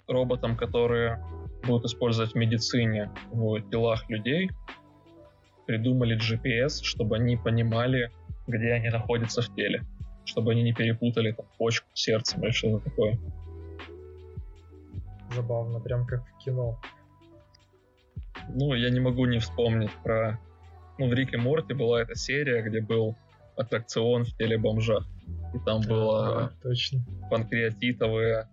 [0.06, 1.24] роботам, которые
[1.66, 4.50] будут использовать в медицине в телах людей,
[5.66, 8.10] придумали GPS, чтобы они понимали,
[8.46, 9.82] где они находятся в теле,
[10.24, 13.18] чтобы они не перепутали там, почку с сердцем или что-то такое.
[15.34, 16.80] Забавно, прям как в кино.
[18.48, 20.38] Ну, я не могу не вспомнить про...
[20.98, 23.16] Ну, в Рике Морти была эта серия, где был
[23.56, 25.00] аттракцион в теле бомжа.
[25.54, 27.00] И там было Да, точно.
[27.30, 28.48] панкреатитовые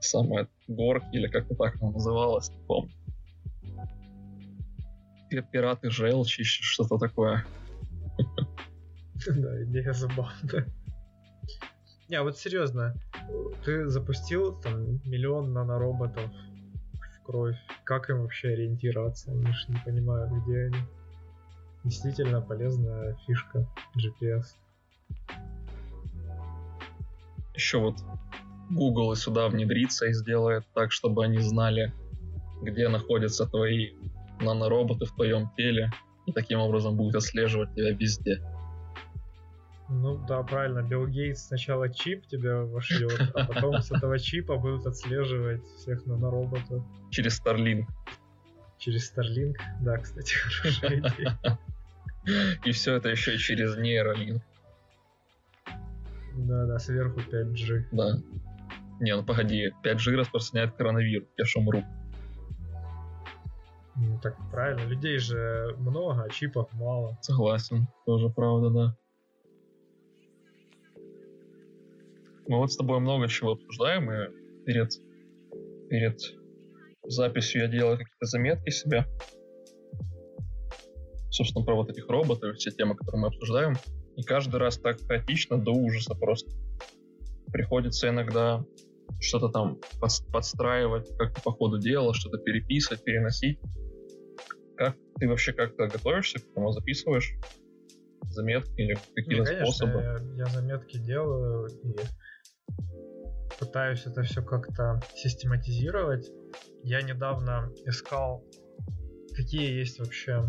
[0.00, 2.90] самые горки, или как-то так оно называлось, не помню.
[5.28, 7.44] Пи- Пираты желчи, что-то такое.
[9.26, 10.66] Да, идея забавная.
[12.10, 12.96] Не, вот серьезно,
[13.64, 16.28] ты запустил там миллион нанороботов
[16.92, 17.56] в кровь.
[17.84, 19.30] Как им вообще ориентироваться?
[19.30, 20.78] Они ж не понимают, где они.
[21.84, 23.64] Действительно полезная фишка
[23.96, 24.56] GPS.
[27.54, 27.94] Еще вот
[28.70, 31.92] Google и сюда внедрится и сделает так, чтобы они знали,
[32.60, 33.92] где находятся твои
[34.40, 35.92] нанороботы в твоем теле,
[36.26, 38.42] и таким образом будет отслеживать тебя везде.
[39.90, 40.82] Ну да, правильно.
[40.82, 46.84] Билл Гейтс сначала чип тебе вошлет, а потом с этого чипа будут отслеживать всех нанороботов
[47.10, 47.86] Через Starlink.
[48.78, 49.56] через Starlink.
[49.80, 51.38] Да, кстати, хорошая идея.
[52.64, 54.42] И все это еще через нейролинк.
[56.36, 57.86] Да-да, сверху 5G.
[57.90, 58.18] Да.
[59.00, 61.82] Не, ну погоди, 5G распространяет коронавирус, я ж умру.
[63.96, 67.18] Ну так правильно, людей же много, а чипов мало.
[67.22, 68.96] Согласен, тоже правда, да.
[72.50, 74.90] Мы вот с тобой много чего обсуждаем, и перед,
[75.88, 76.18] перед
[77.04, 79.06] записью я делаю какие-то заметки себе.
[81.30, 83.74] Собственно, про вот этих роботов все темы, которые мы обсуждаем.
[84.16, 86.50] И каждый раз так хаотично до ужаса просто.
[87.52, 88.64] Приходится иногда
[89.20, 93.60] что-то там подс- подстраивать как-то по ходу дела, что-то переписывать, переносить.
[94.76, 97.32] Как ты вообще как-то готовишься к этому, записываешь
[98.28, 100.00] заметки или какие-то способы?
[100.00, 101.94] я, я заметки делаю и
[103.60, 106.30] пытаюсь это все как-то систематизировать.
[106.82, 108.44] Я недавно искал,
[109.34, 110.42] какие есть вообще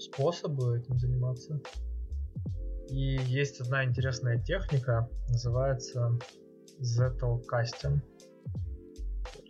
[0.00, 1.60] способы этим заниматься.
[2.88, 6.18] И есть одна интересная техника, называется
[6.80, 8.00] Zettelcasting.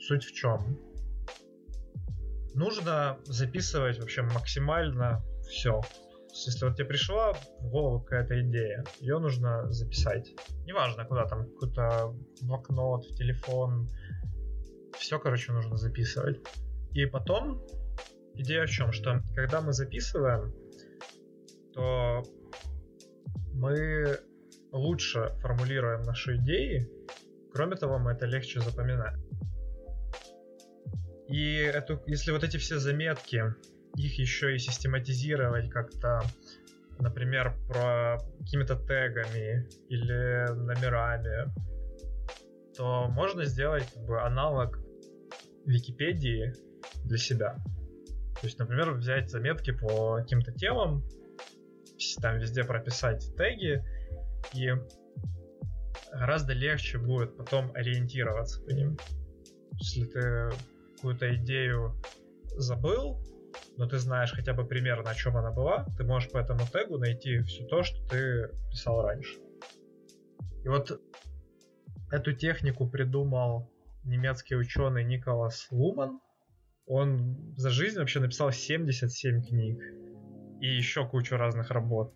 [0.01, 0.79] Суть в чем?
[2.55, 5.81] Нужно записывать вообще максимально все.
[6.33, 10.33] Если вот тебе пришла в голову какая-то идея, ее нужно записать.
[10.65, 13.91] Неважно куда там, какой-то блокнот, в телефон.
[14.99, 16.41] Все, короче, нужно записывать.
[16.93, 17.63] И потом
[18.35, 18.93] идея в чем?
[18.93, 20.55] Что когда мы записываем,
[21.75, 22.23] то
[23.53, 24.19] мы
[24.73, 26.89] лучше формулируем наши идеи,
[27.53, 29.21] кроме того, мы это легче запоминаем.
[31.29, 33.55] И эту, если вот эти все заметки,
[33.97, 36.23] их еще и систематизировать как-то,
[36.99, 41.53] например, про какими-то тегами или номерами,
[42.77, 44.79] то можно сделать как бы, аналог
[45.67, 46.53] Википедии
[47.05, 47.57] для себя.
[48.41, 51.05] То есть, например, взять заметки по каким-то темам,
[52.21, 53.85] там везде прописать теги,
[54.55, 54.73] и
[56.13, 58.99] гораздо легче будет потом ориентироваться по ним.
[59.79, 60.51] Если ты
[60.97, 61.95] какую-то идею
[62.57, 63.21] забыл,
[63.77, 66.99] но ты знаешь хотя бы примерно, о чем она была, ты можешь по этому тегу
[66.99, 69.39] найти все то, что ты писал раньше.
[70.65, 71.01] И вот
[72.11, 73.73] эту технику придумал
[74.05, 76.21] немецкий ученый Николас Луман.
[76.87, 79.83] Он за жизнь вообще написал 77 книг
[80.61, 82.15] и еще кучу разных работ.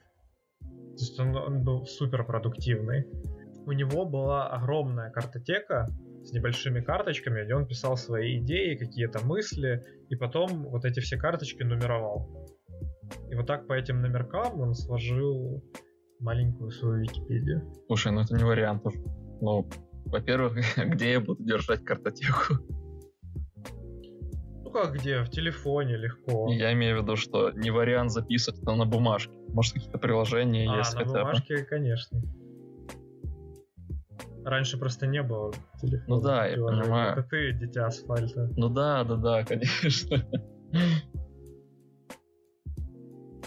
[0.60, 3.06] То есть он, он был супер продуктивный.
[3.66, 5.88] У него была огромная картотека
[6.26, 11.16] с небольшими карточками, где он писал свои идеи, какие-то мысли, и потом вот эти все
[11.16, 12.46] карточки нумеровал.
[13.30, 15.62] И вот так по этим номеркам он сложил
[16.20, 17.72] маленькую свою Википедию.
[17.86, 18.98] Слушай, ну это не вариант уже.
[19.40, 19.68] Ну,
[20.06, 22.54] во-первых, где я буду держать картотеку?
[24.64, 25.22] Ну как где?
[25.22, 26.52] В телефоне легко.
[26.52, 29.32] Я имею в виду, что не вариант записывать это на бумажке.
[29.48, 31.18] Может, какие-то приложения а, есть на хотя бы.
[31.20, 32.20] бумажке, конечно.
[34.46, 36.04] Раньше просто не было телефона.
[36.06, 37.18] Ну да, я понимаю.
[37.18, 38.48] Это ты, дитя асфальта.
[38.56, 40.24] Ну да, да, да, конечно.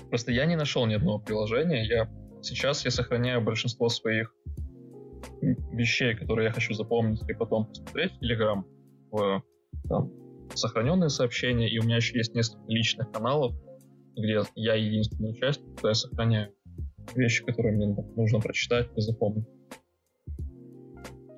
[0.10, 1.88] Просто я не нашел ни одного приложения.
[1.88, 4.36] Я сейчас я сохраняю большинство своих
[5.72, 8.62] вещей, которые я хочу запомнить и потом посмотреть в Telegram
[9.10, 9.42] в
[9.88, 10.12] там,
[10.54, 13.56] сохраненные сообщения, и у меня еще есть несколько личных каналов,
[14.18, 16.54] где я единственный участник, куда я сохраняю
[17.16, 19.48] вещи, которые мне нужно прочитать и запомнить.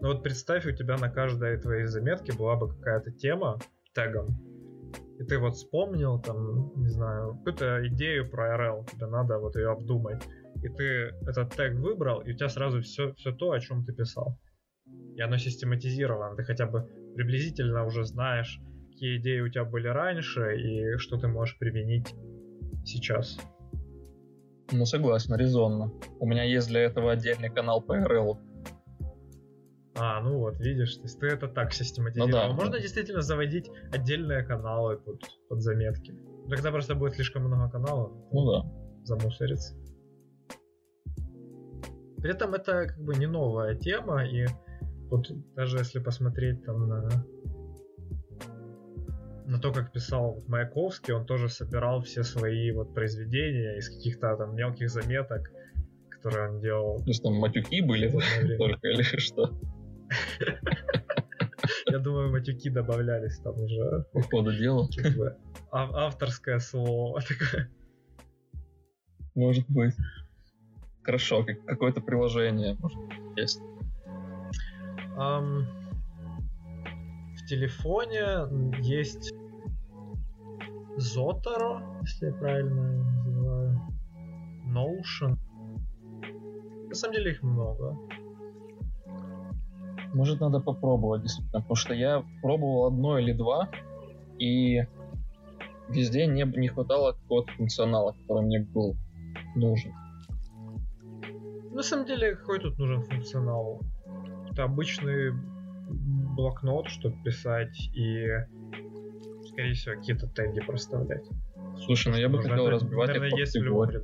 [0.02, 3.60] Ну вот представь, у тебя на каждой твоей заметке была бы какая-то тема
[3.93, 4.36] тегом,
[5.20, 9.70] и ты вот вспомнил там, не знаю, какую-то идею про RL, тебе надо вот ее
[9.70, 10.24] обдумать,
[10.64, 13.93] и ты этот тег выбрал, и у тебя сразу все, все то, о чем ты
[13.93, 14.39] писал.
[15.16, 20.58] И оно систематизировано, ты хотя бы приблизительно уже знаешь, какие идеи у тебя были раньше
[20.58, 22.16] и что ты можешь применить
[22.84, 23.39] сейчас.
[24.72, 25.91] Ну, согласен, резонно.
[26.20, 28.39] У меня есть для этого отдельный канал по RL.
[30.04, 32.32] А, ну вот, видишь, то есть ты это так систематизировал.
[32.32, 32.80] Ну, да, Можно да.
[32.80, 36.16] действительно заводить отдельные каналы под, под заметки.
[36.49, 38.12] Тогда просто будет слишком много каналов.
[38.32, 38.72] Ну да.
[39.04, 39.76] Замусорится.
[42.18, 44.47] При этом это как бы не новая тема, и
[45.12, 47.24] вот даже если посмотреть там на
[49.45, 54.56] на то, как писал Маяковский, он тоже собирал все свои вот произведения из каких-то там
[54.56, 55.52] мелких заметок,
[56.10, 56.97] которые он делал.
[56.97, 58.10] То есть там матюки были
[58.58, 59.52] только или что?
[61.88, 64.05] Я думаю, матюки добавлялись там уже.
[64.14, 64.88] По ходу дела.
[65.72, 67.70] Авторское слово такое.
[69.36, 69.95] Может быть.
[71.03, 72.99] Хорошо, какое-то приложение может
[73.36, 73.62] есть.
[75.18, 75.66] Um,
[77.36, 78.47] в телефоне
[78.82, 79.34] есть
[80.97, 83.82] Zotero, если я правильно называю.
[84.68, 85.38] Notion.
[86.88, 87.97] На самом деле их много.
[90.14, 93.70] Может, надо попробовать, действительно, потому что я пробовал одно или два,
[94.39, 94.82] и
[95.89, 98.95] везде не, не хватало какого-то функционала, который мне был
[99.55, 99.93] нужен.
[101.72, 103.82] На самом деле, какой тут нужен функционал?
[104.51, 105.32] Это обычный
[105.89, 108.28] блокнот, чтобы писать и,
[109.47, 111.26] скорее всего, какие-то теги проставлять.
[111.86, 114.03] Слушай, ну я бы хотел разбивать наверное, их по есть категориям.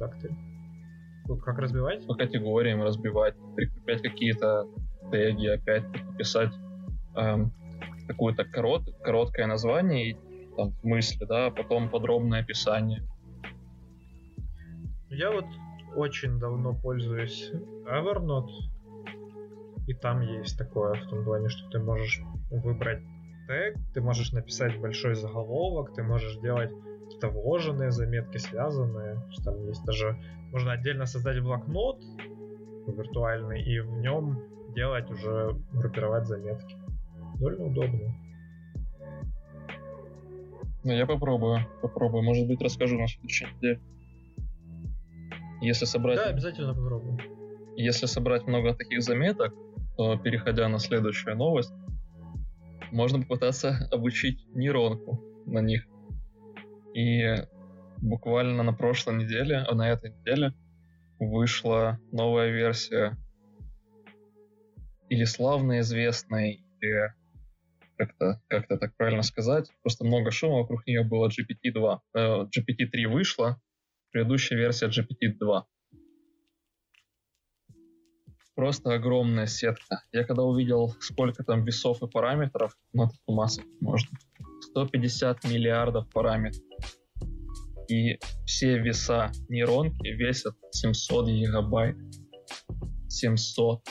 [1.43, 2.07] Как разбивать?
[2.07, 4.67] По категориям разбивать, прикреплять какие-то
[5.11, 5.83] теги, опять
[6.17, 6.51] писать
[7.15, 7.51] эм,
[8.07, 10.17] какое-то корот, короткое название и
[10.55, 13.03] там мысли, да, а потом подробное описание.
[15.09, 15.45] Я вот
[15.95, 17.51] очень давно пользуюсь
[17.85, 18.51] Evernote,
[19.87, 22.21] и там есть такое в том плане, что ты можешь
[22.51, 23.01] выбрать
[23.47, 26.71] тег, ты можешь написать большой заголовок, ты можешь делать
[27.03, 29.21] какие-то вложенные заметки, связанные.
[29.45, 30.17] Там есть даже
[30.51, 32.01] можно отдельно создать блокнот
[32.87, 34.41] виртуальный и в нем
[34.77, 36.75] делать уже группировать заметки.
[37.39, 38.15] Довольно удобно.
[40.83, 42.23] Ну, я попробую, попробую.
[42.23, 43.81] Может быть, расскажу на следующей неделе.
[45.61, 46.17] Если собрать...
[46.17, 47.17] Да, обязательно попробую.
[47.75, 49.51] Если собрать много таких заметок,
[49.97, 51.73] то, переходя на следующую новость,
[52.91, 55.87] можно попытаться обучить нейронку на них.
[56.93, 57.33] И
[57.97, 60.53] буквально на прошлой неделе, а на этой неделе
[61.19, 63.17] вышла новая версия
[65.09, 67.13] или славно известной, или
[67.97, 69.71] как-то как так правильно сказать.
[69.81, 71.99] Просто много шума вокруг нее было GPT-2.
[72.13, 73.59] Э, GPT-3 вышла,
[74.11, 75.63] предыдущая версия GPT-2.
[78.55, 80.01] Просто огромная сетка.
[80.11, 83.47] Я когда увидел, сколько там весов и параметров, ну это с ума
[83.81, 84.09] можно.
[84.71, 86.63] 150 миллиардов параметров.
[87.87, 91.97] И все веса нейронки весят 700 гигабайт.
[93.07, 93.81] 700.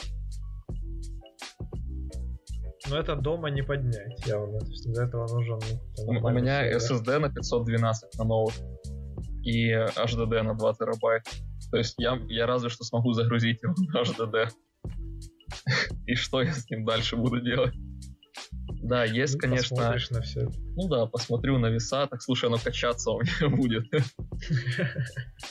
[2.89, 4.59] Но это дома не поднять явно.
[4.59, 5.59] То есть для этого нужен...
[6.05, 8.53] Ну, у меня SSD на 512 на ноут
[9.43, 11.31] и HDD на 2 терабайта.
[11.71, 14.49] То есть я, я разве что смогу загрузить его на HDD.
[16.05, 17.73] И что я с ним дальше буду делать?
[18.83, 19.93] Да, есть, ну, конечно.
[20.11, 20.49] на все.
[20.75, 23.85] Ну да, посмотрю на веса, так слушай, оно качаться у меня будет.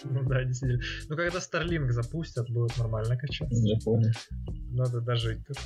[0.05, 0.83] Ну да, действительно.
[1.09, 3.57] Ну когда Starlink запустят, будет нормально качаться.
[3.67, 4.11] Я понял.
[4.71, 5.59] Надо дожить тут.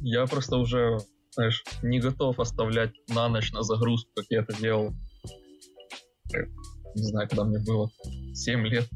[0.00, 0.98] Я просто уже,
[1.32, 4.94] знаешь, не готов оставлять на ночь на загрузку, как я это делал.
[6.94, 7.90] Не знаю, когда мне было
[8.34, 8.88] 7 лет.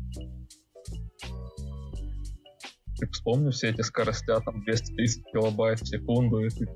[2.98, 6.68] Ты вспомни все эти скоростя, там 230 килобайт в секунду, и ты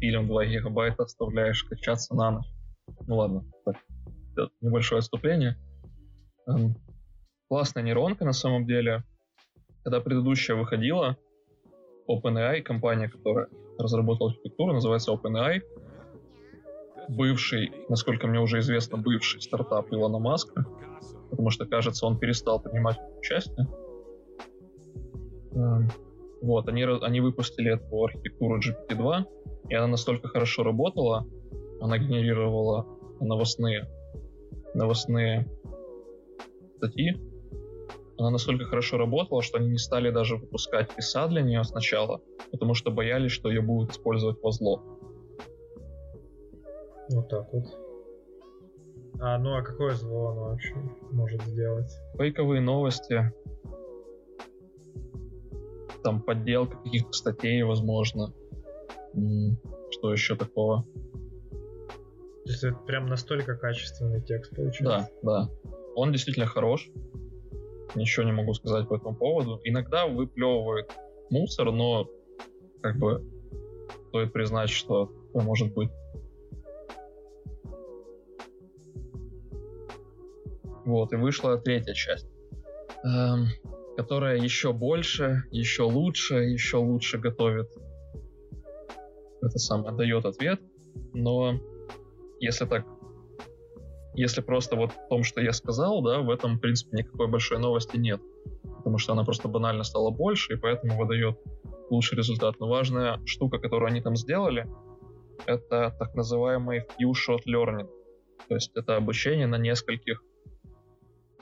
[0.00, 2.46] фильм 2 гигабайта оставляешь качаться на ночь.
[3.06, 3.76] Ну ладно, так,
[4.60, 5.56] небольшое отступление.
[6.46, 6.76] Эм,
[7.48, 9.02] классная нейронка на самом деле.
[9.82, 11.16] Когда предыдущая выходила,
[12.08, 13.48] OpenAI, компания, которая
[13.78, 15.60] разработала архитектуру, называется OpenAI.
[17.08, 20.66] Бывший, насколько мне уже известно, бывший стартап Илона Маска,
[21.30, 23.68] потому что, кажется, он перестал принимать участие.
[25.52, 25.88] Эм,
[26.42, 29.24] вот, они, они выпустили эту архитектуру GPT-2,
[29.68, 31.26] и она настолько хорошо работала,
[31.80, 32.86] она генерировала
[33.20, 33.88] новостные,
[34.74, 35.48] новостные
[36.76, 37.16] статьи,
[38.18, 42.74] она настолько хорошо работала, что они не стали даже выпускать писа для нее сначала, потому
[42.74, 44.82] что боялись, что ее будут использовать во зло.
[47.10, 47.64] Вот так вот.
[49.20, 50.74] А, ну а какое зло она вообще
[51.10, 51.90] может сделать?
[52.16, 53.32] Фейковые новости.
[56.02, 58.32] Там подделка каких-то статей, возможно.
[59.90, 60.86] Что еще такого?
[62.44, 65.10] То есть это прям настолько качественный текст получается?
[65.22, 65.70] Да, да.
[65.96, 66.90] Он действительно хорош
[67.96, 69.60] ничего не могу сказать по этому поводу.
[69.64, 70.90] Иногда выплевывает
[71.30, 72.08] мусор, но
[72.82, 73.24] как бы
[74.08, 75.90] стоит признать, что может быть.
[80.84, 82.28] Вот, и вышла третья часть,
[83.04, 83.48] эм,
[83.96, 87.68] которая еще больше, еще лучше, еще лучше готовит
[89.42, 90.60] это самое, дает ответ,
[91.12, 91.58] но
[92.40, 92.84] если так
[94.16, 97.58] если просто вот в том, что я сказал, да, в этом, в принципе, никакой большой
[97.58, 98.20] новости нет.
[98.78, 101.38] Потому что она просто банально стала больше, и поэтому выдает
[101.90, 102.58] лучший результат.
[102.58, 104.66] Но важная штука, которую они там сделали,
[105.44, 107.88] это так называемый few shot learning.
[108.48, 110.22] То есть это обучение на нескольких,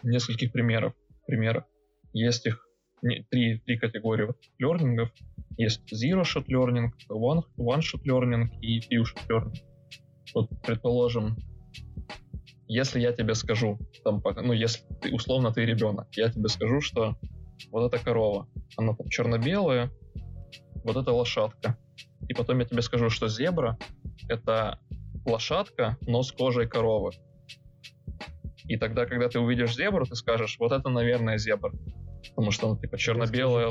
[0.03, 0.95] нескольких примеров.
[1.27, 1.65] примерах.
[2.13, 2.67] Есть их
[3.03, 5.11] не, три, три категории вот, лернингов.
[5.57, 9.55] Есть zero shot learning, one, one shot learning и few shot learning.
[10.35, 11.37] Вот, предположим,
[12.75, 17.17] если я тебе скажу, там, ну, если ты, условно ты ребенок, я тебе скажу, что
[17.71, 19.93] вот эта корова, она там черно-белая,
[20.83, 21.79] вот эта лошадка.
[22.29, 23.79] И потом я тебе скажу, что зебра—
[24.29, 24.81] это
[25.25, 27.13] лошадка, но с кожей коровы.
[28.65, 31.73] И тогда, когда ты увидишь зебру, ты скажешь, вот это, наверное, зебра.
[32.31, 33.71] Потому что она типа черно-белая.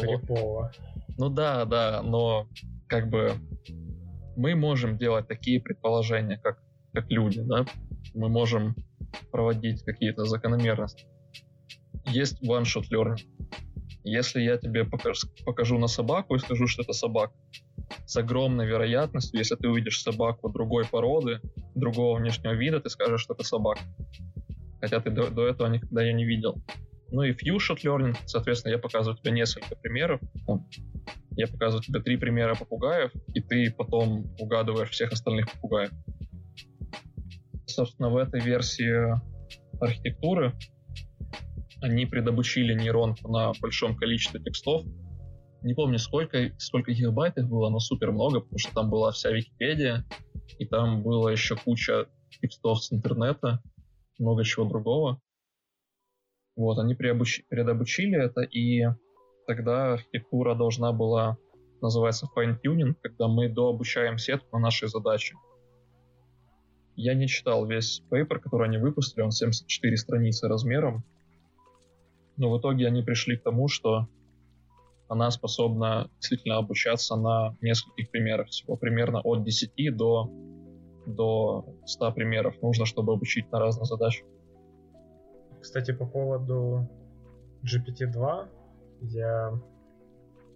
[1.18, 2.48] Ну да, да, но
[2.88, 3.34] как бы
[4.38, 6.64] мы можем делать такие предположения, как,
[6.94, 7.66] как люди, да?
[8.14, 8.76] Мы можем
[9.32, 11.06] проводить какие-то закономерности.
[12.06, 13.22] Есть one-shot learning.
[14.04, 17.34] Если я тебе покажу, на собаку и скажу, что это собака,
[18.06, 21.40] с огромной вероятностью, если ты увидишь собаку другой породы,
[21.74, 23.82] другого внешнего вида, ты скажешь, что это собака.
[24.82, 26.62] Хотя ты до, до этого никогда ее не видел.
[27.12, 30.20] Ну и few shot learning, соответственно, я показываю тебе несколько примеров.
[31.36, 35.92] Я показываю тебе три примера попугаев, и ты потом угадываешь всех остальных попугаев
[37.74, 39.20] собственно, в этой версии
[39.80, 40.54] архитектуры
[41.82, 44.84] они предобучили нейронку на большом количестве текстов.
[45.62, 49.32] Не помню, сколько, сколько гигабайт их было, но супер много, потому что там была вся
[49.32, 50.06] Википедия,
[50.60, 52.08] и там было еще куча
[52.42, 53.62] текстов с интернета,
[54.20, 55.22] много чего другого.
[56.56, 57.42] Вот, они преобуч...
[57.50, 58.84] предобучили это, и
[59.48, 61.38] тогда архитектура должна была
[61.82, 65.36] называться fine-tuning, когда мы дообучаем сетку на нашей задаче.
[66.96, 71.04] Я не читал весь пейпер, который они выпустили, он 74 страницы размером.
[72.38, 74.08] Но в итоге они пришли к тому, что
[75.08, 78.48] она способна действительно обучаться на нескольких примерах.
[78.48, 80.32] Всего примерно от 10 до,
[81.06, 84.26] до 100 примеров нужно, чтобы обучить на разных задачах.
[85.62, 86.90] Кстати, по поводу
[87.64, 88.50] GPT-2,
[89.02, 89.54] я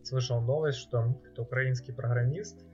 [0.03, 2.65] слышал новость, что украинский программист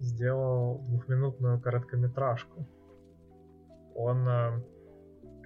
[0.00, 2.66] сделал двухминутную короткометражку.
[3.94, 4.60] Он э,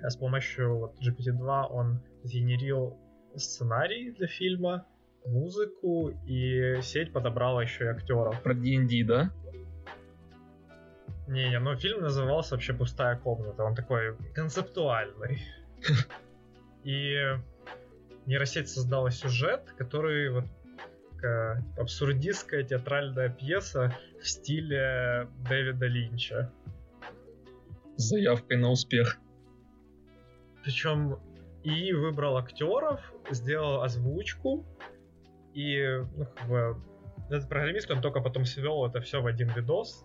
[0.08, 2.98] с помощью вот, GPT-2 он сгенерил
[3.36, 4.86] сценарий для фильма,
[5.24, 8.40] музыку, и сеть подобрала еще и актеров.
[8.42, 9.30] Про D&D, да?
[11.26, 15.42] Не-не, ну фильм назывался вообще «Пустая комната», он такой концептуальный.
[16.84, 17.16] И
[18.26, 20.44] нейросеть создала сюжет, который вот
[21.12, 26.52] такая абсурдистская театральная пьеса в стиле Дэвида Линча.
[27.96, 29.18] С заявкой на успех.
[30.62, 31.18] Причем
[31.62, 33.00] и выбрал актеров,
[33.30, 34.64] сделал озвучку,
[35.54, 36.76] и ну, как бы,
[37.28, 40.04] этот программист, он только потом свел это все в один видос,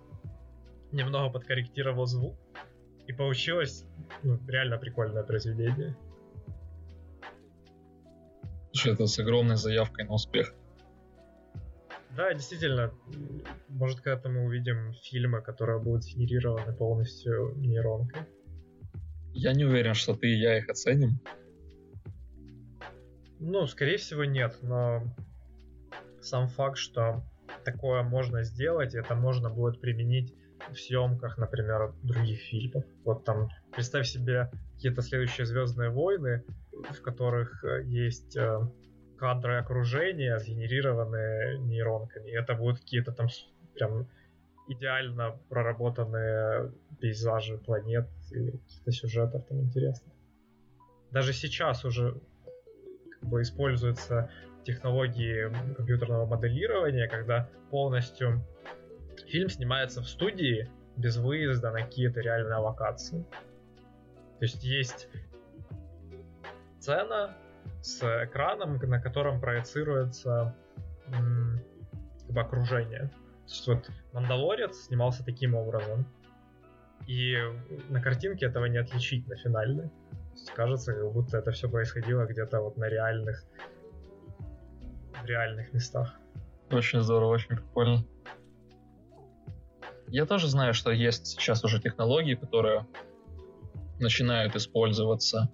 [0.91, 2.35] немного подкорректировал звук,
[3.07, 3.85] и получилось
[4.23, 5.95] ну, реально прикольное произведение.
[8.71, 10.53] Слушай, это с огромной заявкой на успех.
[12.15, 12.93] Да, действительно,
[13.69, 18.23] может, когда-то мы увидим фильмы, которые будут сгенерированы полностью нейронкой.
[19.33, 21.19] Я не уверен, что ты и я их оценим.
[23.39, 25.03] Ну, скорее всего, нет, но
[26.21, 27.23] сам факт, что
[27.63, 30.35] такое можно сделать, это можно будет применить
[30.69, 32.83] в съемках, например, других фильмов.
[33.03, 38.59] Вот там, представь себе какие-то следующие Звездные войны, в которых э, есть э,
[39.21, 42.31] кадры окружения, сгенерированные нейронками.
[42.31, 43.27] Это будут какие-то там
[43.75, 44.07] прям
[44.67, 50.11] идеально проработанные пейзажи планет или каких-то сюжетов там интересных.
[51.11, 52.19] Даже сейчас уже
[53.19, 54.31] как бы используются
[54.63, 58.43] технологии компьютерного моделирования, когда полностью
[59.27, 60.67] фильм снимается в студии
[60.97, 63.23] без выезда на какие-то реальные локации.
[64.39, 65.07] То есть есть
[66.79, 67.37] сцена
[67.81, 70.55] с экраном, на котором проецируется
[71.09, 73.09] как бы окружение.
[73.47, 76.05] То есть вот Мандалорец снимался таким образом.
[77.07, 77.35] И
[77.89, 79.89] на картинке этого не отличить на финальной.
[80.55, 83.43] Кажется, как будто это все происходило где-то вот на реальных
[85.21, 86.13] в реальных местах.
[86.71, 88.05] Очень здорово, очень прикольно.
[90.07, 92.85] Я тоже знаю, что есть сейчас уже технологии, которые
[93.99, 95.49] начинают использоваться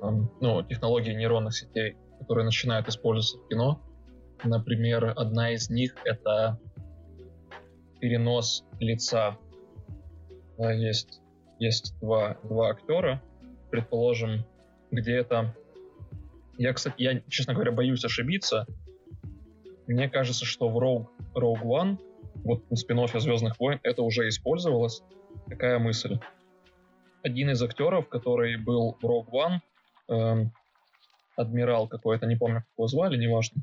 [0.00, 3.80] ну, технологии нейронных сетей, которые начинают использоваться в кино.
[4.44, 6.58] Например, одна из них— это
[8.00, 9.36] перенос лица.
[10.58, 11.20] Есть,
[11.58, 13.22] есть два, два актера,
[13.70, 14.44] предположим,
[14.90, 15.54] где это...
[16.56, 18.66] Я, кстати, я, честно говоря, боюсь ошибиться.
[19.86, 21.98] Мне кажется, что в Rogue, Rogue One,
[22.44, 25.02] вот в спин Звездных войн, это уже использовалось.
[25.48, 26.18] Такая мысль.
[27.22, 29.58] Один из актеров, который был в Rogue One,
[31.36, 33.62] адмирал какой-то, не помню, как его звали, неважно.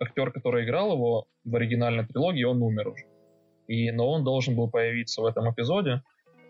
[0.00, 3.04] Актер, который играл его в оригинальной трилогии, он умер уже.
[3.68, 6.02] И, но он должен был появиться в этом эпизоде,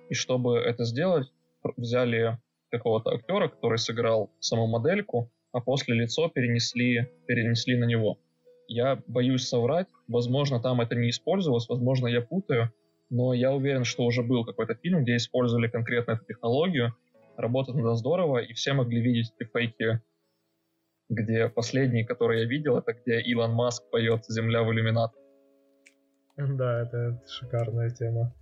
[0.09, 1.33] и чтобы это сделать,
[1.77, 2.39] взяли
[2.71, 8.19] какого-то актера, который сыграл саму модельку, а после лицо перенесли, перенесли на него.
[8.69, 12.73] Я боюсь соврать, возможно, там это не использовалось, возможно, я путаю,
[13.11, 16.95] но я уверен, что уже был какой-то фильм, где использовали конкретно эту технологию,
[17.37, 20.01] работает она здорово, и все могли видеть эти фейки,
[21.09, 25.13] где последний, который я видел, это где Илон Маск поет «Земля в иллюминат».
[26.37, 28.35] Да, это, шикарная тема.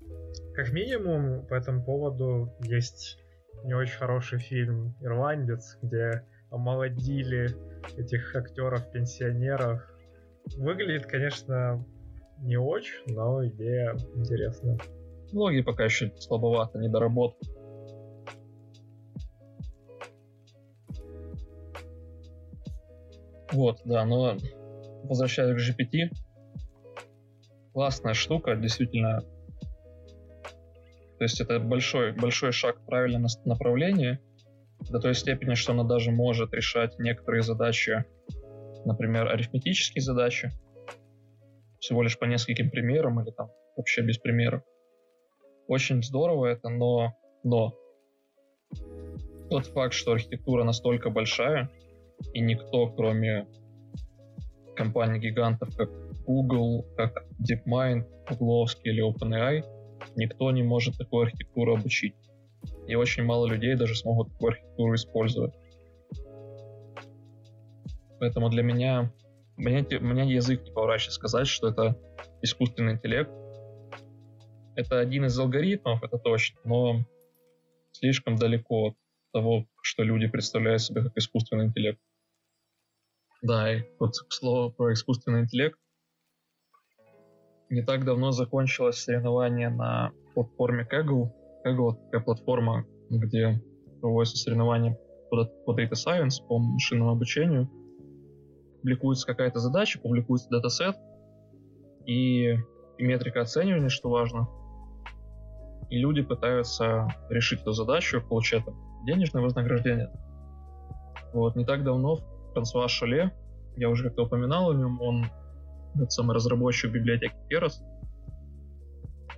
[0.54, 3.18] Как минимум, по этому поводу есть
[3.64, 7.50] не очень хороший фильм «Ирландец», где омолодили
[7.96, 9.82] этих актеров-пенсионеров.
[10.56, 11.84] Выглядит, конечно,
[12.38, 14.78] не очень, но идея интересная.
[15.26, 17.46] Технологии пока еще слабовато, недоработка.
[23.54, 24.36] Вот, да, но
[25.04, 26.10] возвращаясь к GPT,
[27.72, 29.20] классная штука, действительно.
[31.18, 34.18] То есть это большой, большой шаг в правильном направлении,
[34.90, 38.04] до той степени, что она даже может решать некоторые задачи,
[38.84, 40.50] например, арифметические задачи,
[41.78, 44.62] всего лишь по нескольким примерам или там вообще без примеров.
[45.68, 47.14] Очень здорово это, но,
[47.44, 47.72] но
[49.48, 51.70] тот факт, что архитектура настолько большая,
[52.32, 53.46] и никто, кроме
[54.76, 55.90] компаний-гигантов, как
[56.26, 59.64] Google, как DeepMind, Google или OpenAI,
[60.16, 62.14] никто не может такую архитектуру обучить.
[62.86, 65.54] И очень мало людей даже смогут такую архитектуру использовать.
[68.18, 69.12] Поэтому для меня,
[69.56, 71.96] у меня язык не поворачивается сказать, что это
[72.42, 73.30] искусственный интеллект.
[74.76, 77.04] Это один из алгоритмов, это точно, но
[77.92, 78.94] слишком далеко от
[79.32, 82.00] того, что люди представляют себе как искусственный интеллект.
[83.44, 85.78] Да, и вот слово про искусственный интеллект.
[87.68, 91.30] Не так давно закончилось соревнование на платформе Kaggle.
[91.62, 93.62] Kaggle— такая платформа, где
[94.00, 94.98] проводятся соревнования
[95.30, 97.68] по, по Data Science, по машинному обучению.
[98.80, 100.96] Публикуется какая-то задача, публикуется датасет,
[102.06, 102.54] и,
[102.96, 104.48] и метрика оценивания, что важно.
[105.90, 108.62] И люди пытаются решить эту задачу, получать
[109.04, 110.10] денежное вознаграждение.
[111.34, 112.20] Вот, не так давно
[112.54, 113.32] Франсуа Шале,
[113.76, 115.26] я уже как-то упоминал о нем, он
[115.94, 117.74] этот самый разработчик библиотеки Keras,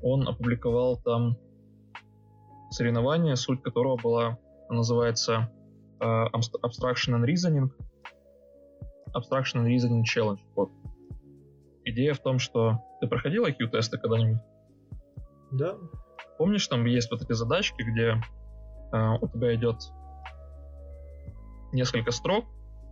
[0.02, 1.36] он опубликовал там
[2.70, 4.38] соревнование, суть которого была,
[4.68, 5.50] называется
[6.00, 7.70] uh, Abstraction and Reasoning.
[9.14, 10.40] Abstraction and Reasoning Challenge.
[10.54, 10.70] Вот.
[11.84, 14.40] Идея в том, что ты проходил IQ-тесты когда-нибудь?
[15.52, 15.76] Да.
[16.38, 18.20] Помнишь, там есть вот эти задачки, где
[18.92, 19.76] uh, у тебя идет
[21.72, 22.44] несколько строк,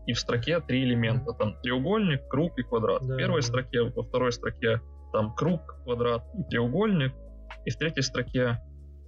[0.07, 1.33] и в строке три элемента.
[1.33, 3.07] Там треугольник, круг и квадрат.
[3.07, 4.81] Да, в первой строке, во второй строке
[5.13, 7.13] там круг, квадрат и треугольник.
[7.65, 8.61] И в третьей строке,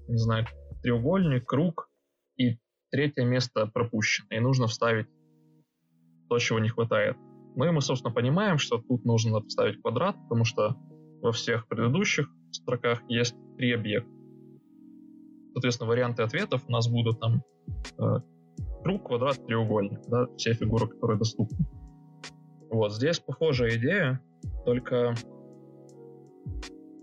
[0.08, 0.46] не знаю,
[0.82, 1.90] треугольник, круг
[2.36, 2.58] и
[2.90, 4.28] третье место пропущено.
[4.30, 5.06] И нужно вставить
[6.28, 7.16] то, чего не хватает.
[7.56, 10.76] Ну и мы, собственно, понимаем, что тут нужно вставить квадрат, потому что
[11.22, 14.10] во всех предыдущих строках есть три объекта.
[15.54, 17.42] Соответственно, варианты ответов у нас будут там
[17.98, 18.20] э,
[18.86, 21.58] круг, квадрат, треугольник, да, все фигуры, которые доступны.
[22.70, 24.20] Вот, здесь похожая идея,
[24.64, 25.14] только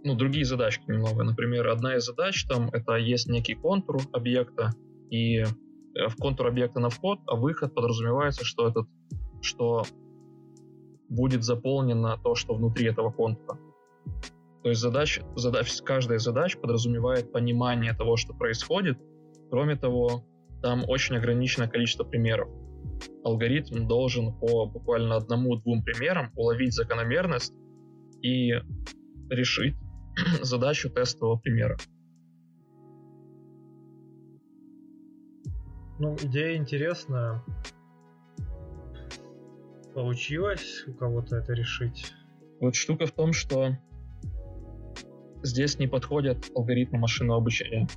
[0.05, 1.25] ну, другие задачки немного.
[1.25, 4.71] Например, одна из задач там это есть некий контур объекта,
[5.09, 5.45] и э,
[6.07, 8.87] в контур объекта на вход, а выход подразумевается, что этот,
[9.41, 9.83] что
[11.09, 13.59] будет заполнено то, что внутри этого контура.
[14.63, 18.97] То есть задач, задач, каждая задача подразумевает понимание того, что происходит.
[19.49, 20.23] Кроме того,
[20.63, 22.47] там очень ограниченное количество примеров.
[23.23, 27.53] Алгоритм должен по буквально одному-двум примерам уловить закономерность
[28.21, 28.53] и
[29.29, 29.75] решить
[30.41, 31.77] задачу тестового примера.
[35.99, 37.43] Ну, идея интересная.
[39.93, 42.13] Получилось у кого-то это решить?
[42.61, 43.77] Вот штука в том, что
[45.43, 47.87] здесь не подходят алгоритмы машинного обучения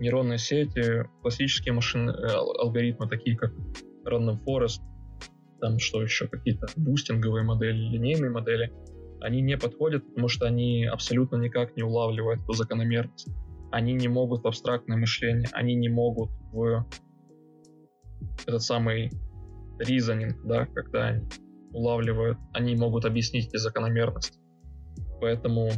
[0.00, 3.52] нейронные сети, классические машины, э, алгоритмы, такие как
[4.04, 4.80] Random Forest,
[5.60, 8.72] там что еще, какие-то бустинговые модели, линейные модели,
[9.20, 13.28] они не подходят, потому что они абсолютно никак не улавливают эту закономерность.
[13.70, 16.86] Они не могут в абстрактное мышление, они не могут в
[18.46, 19.10] этот самый
[19.78, 21.28] reasoning, да, когда они
[21.72, 24.38] улавливают, они могут объяснить эти закономерности.
[25.20, 25.70] Поэтому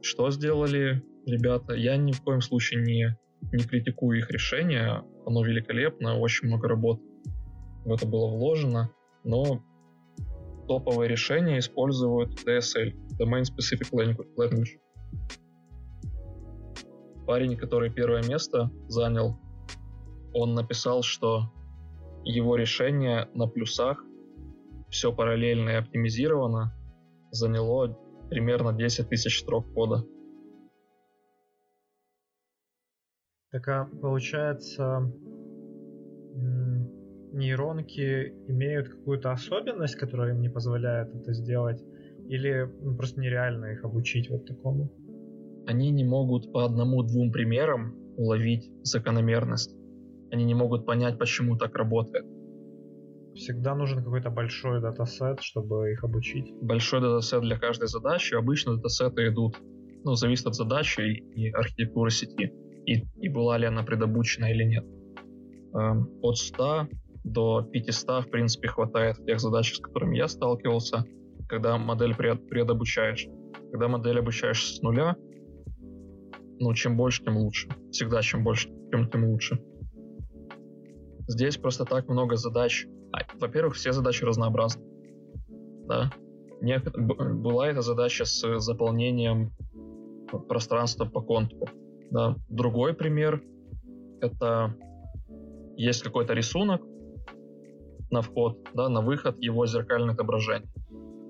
[0.00, 1.74] что сделали ребята?
[1.74, 3.18] Я ни в коем случае не
[3.52, 7.00] не критикую их решение, оно великолепно, очень много работ
[7.84, 8.90] в это было вложено,
[9.24, 9.62] но
[10.68, 14.78] топовые решения используют DSL, Domain Specific Language.
[17.26, 19.38] Парень, который первое место занял,
[20.34, 21.52] он написал, что
[22.24, 24.04] его решение на плюсах,
[24.90, 26.76] все параллельно и оптимизировано,
[27.30, 27.98] заняло
[28.28, 30.04] примерно 10 тысяч строк кода.
[33.52, 35.12] Так получается,
[37.32, 41.82] нейронки имеют какую-то особенность, которая им не позволяет это сделать?
[42.28, 44.92] Или ну, просто нереально их обучить вот такому?
[45.66, 49.74] Они не могут по одному-двум примерам уловить закономерность.
[50.30, 52.24] Они не могут понять, почему так работает.
[53.34, 56.52] Всегда нужен какой-то большой датасет, чтобы их обучить.
[56.60, 58.34] Большой датасет для каждой задачи.
[58.34, 59.56] Обычно датасеты идут,
[60.04, 62.52] ну, зависит от задачи и архитектуры сети
[62.90, 64.84] и, и была ли она предобучена или нет.
[65.74, 66.88] Эм, от 100
[67.22, 71.04] до 500, в принципе, хватает тех задач, с которыми я сталкивался,
[71.48, 73.28] когда модель пред, предобучаешь.
[73.70, 75.14] Когда модель обучаешь с нуля,
[76.58, 77.68] ну, чем больше, тем лучше.
[77.92, 79.62] Всегда чем больше, тем, тем лучше.
[81.28, 82.88] Здесь просто так много задач.
[83.12, 84.82] А, во-первых, все задачи разнообразны.
[85.86, 86.10] Да.
[86.60, 89.52] Не, была эта задача с заполнением
[90.48, 91.68] пространства по контуру.
[92.10, 92.36] Да.
[92.48, 93.42] Другой пример—
[94.20, 94.74] это
[95.76, 96.82] есть какой-то рисунок
[98.10, 100.68] на вход, да, на выход его зеркальное отображение.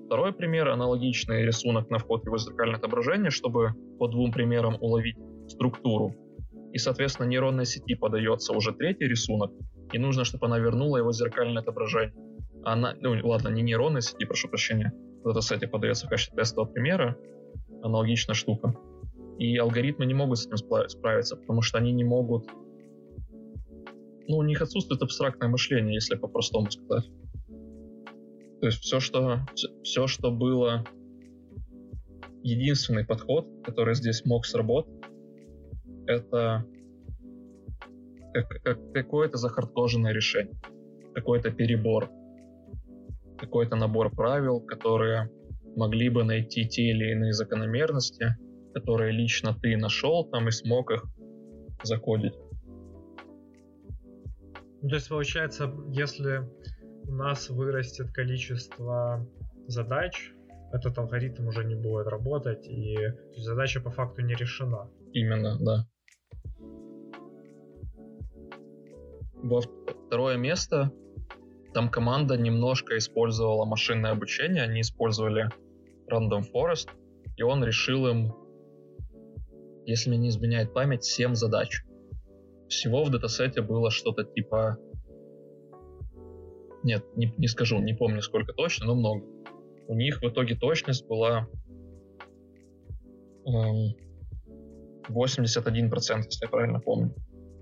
[0.07, 5.17] Второй пример— аналогичный рисунок на вход его зеркальное отображение, чтобы по двум примерам уловить
[5.47, 6.15] структуру.
[6.73, 9.51] И, соответственно, нейронной сети подается уже третий рисунок,
[9.93, 12.15] и нужно, чтобы она вернула его зеркальное отображение.
[12.63, 14.93] Она, ну ладно, не нейронной сети, прошу прощения,
[15.23, 17.15] в датасете подается в качестве тестового примера,
[17.83, 18.73] аналогичная штука.
[19.37, 22.47] И алгоритмы не могут с этим справиться, потому что они не могут...
[24.27, 27.09] Ну, у них отсутствует абстрактное мышление, если по-простому сказать.
[28.61, 29.39] То есть все, что,
[29.83, 30.85] все, что было
[32.43, 34.93] единственный подход, который здесь мог сработать,
[36.05, 36.65] это
[38.33, 40.55] как, как, какое-то захардкоженное решение,
[41.13, 42.09] какой-то перебор,
[43.37, 45.31] какой-то набор правил, которые
[45.75, 48.35] могли бы найти те или иные закономерности,
[48.73, 51.05] которые лично ты нашел там и смог их
[51.83, 52.33] закодить.
[54.81, 56.41] Ну, то есть получается, если
[57.03, 59.27] у нас вырастет количество
[59.67, 60.31] задач,
[60.71, 62.97] этот алгоритм уже не будет работать, и
[63.35, 64.89] задача по факту не решена.
[65.13, 65.87] Именно, да.
[69.35, 70.91] Во второе место
[71.73, 75.49] там команда немножко использовала машинное обучение, они использовали
[76.09, 76.89] Random Forest,
[77.37, 78.33] и он решил им,
[79.91, 81.83] если мне не изменяет память, 7 задач.
[82.67, 84.77] Всего в датасете было что-то типа...
[86.83, 89.25] Нет, не, не скажу, не помню сколько точно, но много.
[89.87, 91.47] У них в итоге точность была
[93.45, 93.95] эм,
[95.09, 97.13] 81%, если я правильно помню.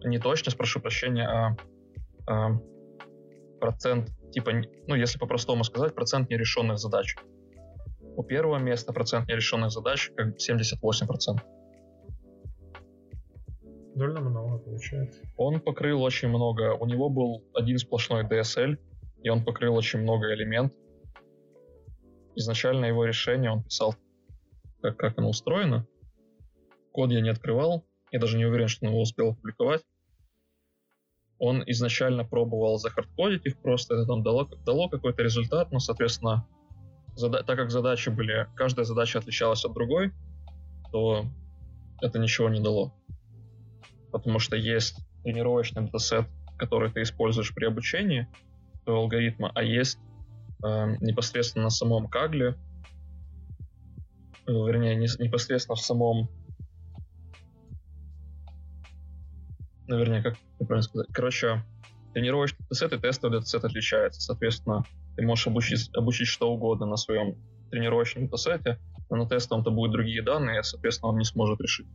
[0.03, 1.57] Не точность, прошу прощения, а,
[2.27, 2.59] а
[3.59, 4.51] процент, типа,
[4.87, 7.15] ну, если по-простому сказать, процент нерешенных задач.
[8.15, 11.39] У первого места процент нерешенных задач как 78%.
[13.99, 15.19] Довольно много получается.
[15.37, 16.73] Он покрыл очень много.
[16.73, 18.77] У него был один сплошной DSL,
[19.23, 20.77] и он покрыл очень много элементов.
[22.35, 23.95] Изначально его решение он писал,
[24.81, 25.85] как, как оно устроено.
[26.93, 29.83] Код я не открывал, я даже не уверен, что он его успел опубликовать
[31.39, 36.45] он изначально пробовал захардкодить их просто, это там дало, дало какой-то результат, но, соответственно,
[37.15, 40.11] зада- так как задачи были, каждая задача отличалась от другой,
[40.91, 41.25] то
[42.01, 42.93] это ничего не дало.
[44.11, 46.27] Потому что есть тренировочный датасет,
[46.57, 48.27] который ты используешь при обучении
[48.83, 49.99] твоего алгоритма, а есть
[50.63, 52.55] э, непосредственно на самом кагле,
[54.47, 56.29] э, вернее, не, непосредственно в самом
[59.89, 61.07] наверное, как правильно сказать.
[61.11, 61.63] Короче,
[62.13, 64.21] тренировочный датасет и тестовый датасет отличаются.
[64.21, 64.83] Соответственно,
[65.15, 67.35] ты можешь обучить, обучить что угодно на своем
[67.71, 68.79] тренировочном датасете,
[69.09, 71.87] но на тестовом-то будут другие данные, и, соответственно, он не сможет решить.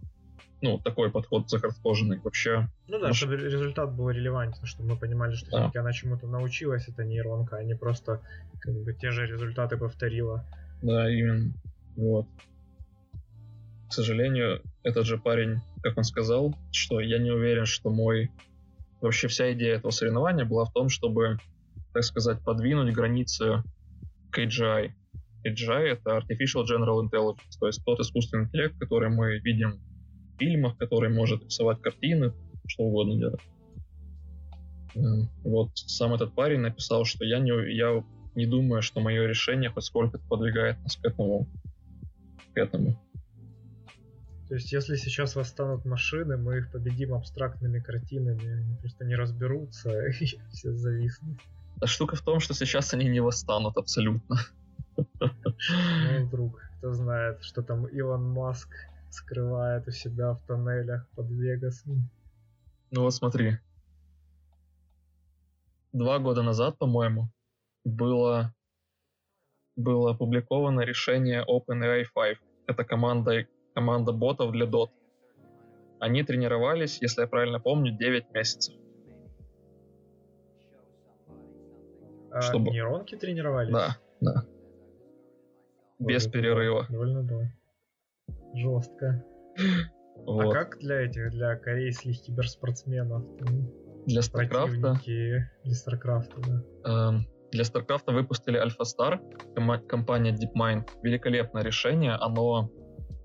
[0.65, 2.69] Ну, такой подход захардкоженный вообще.
[2.89, 5.59] Ну да, чтобы результат был релевантен, чтобы мы понимали, что да.
[5.59, 8.23] все-таки она чему-то научилась, это нейронка, а не просто
[8.61, 10.43] как бы те же результаты повторила.
[10.81, 11.53] Да, именно.
[11.97, 12.27] Вот.
[13.91, 18.31] К сожалению, этот же парень как он сказал, что я не уверен, что мой...
[19.03, 21.36] Вообще вся идея этого соревнования была в том, чтобы,
[21.93, 23.62] так сказать, подвинуть границы
[24.31, 24.93] к AGI.
[25.47, 29.78] AGI— это Artificial General Intelligence, то есть тот искусственный интеллект, который мы видим
[30.39, 32.32] фильмах, который может рисовать картины,
[32.66, 33.40] что угодно делать.
[34.94, 38.05] Эм, вот сам этот парень написал, что я не, я
[38.35, 41.47] не думаю, что мое решение хоть сколько-то подвигает нас к этому.
[42.55, 42.98] К этому.
[44.48, 50.06] То есть, если сейчас восстанут машины, мы их победим абстрактными картинами, они просто не разберутся
[50.20, 51.40] и все зависнут.
[51.81, 54.39] А штука в том, что сейчас они не восстанут абсолютно.
[55.66, 58.69] Ну, вдруг, кто знает, что там Илон Маск
[59.15, 62.11] скрывает у себя в тоннелях под Вегасом.
[62.91, 63.59] Ну вот смотри.
[65.93, 67.31] Два года назад, по-моему,
[67.85, 68.53] было,
[69.77, 72.39] было опубликовано решение OpenAI 5.
[72.66, 74.91] Это команда команда ботов для DOT.
[76.01, 78.74] Они тренировались, если я правильно помню, 9 месяцев.
[82.31, 82.70] А чтобы...
[82.70, 83.73] нейронки тренировались?
[83.73, 84.45] Да, да.
[86.01, 86.86] Ой, Без перерыва.
[86.89, 87.53] Довольно да.
[88.55, 89.24] Жестко.
[90.16, 90.47] А вот.
[90.47, 93.24] А как для этих, для корейских киберспортсменов?
[94.06, 95.01] Для Старкрафта?
[95.05, 97.09] Для Старкрафта, да.
[97.09, 99.20] Эм, для Старкрафта выпустили AlphaStar,
[99.89, 100.89] компания DeepMind.
[101.02, 102.70] Великолепное решение, оно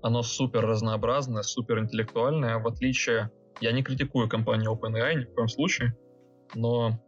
[0.02, 3.30] оно супер разнообразное, супер интеллектуальное, в отличие...
[3.60, 5.94] Я не критикую компанию OpenAI ни в коем случае,
[6.54, 6.98] но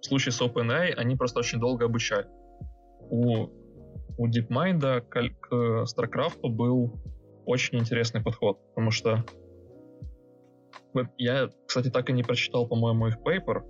[0.00, 2.28] в случае с OpenAI они просто очень долго обучали.
[3.10, 3.48] У,
[4.16, 7.00] у DeepMind к, к StarCraft был
[7.48, 9.24] очень интересный подход, потому что
[11.16, 13.64] я, кстати, так и не прочитал, по-моему, их пейпер,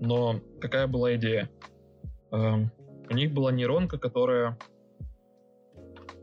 [0.00, 1.48] но какая была идея?
[2.32, 2.70] Эм,
[3.10, 4.58] у них была нейронка, которая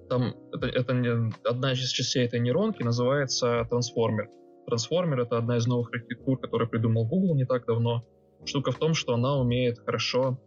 [0.10, 4.30] там это, это не, одна из частей этой нейронки называется трансформер.
[4.68, 8.06] Трансформер— это одна из новых архитектур, которую придумал Google не так давно.
[8.45, 10.38] Штука в том, что она умеет хорошо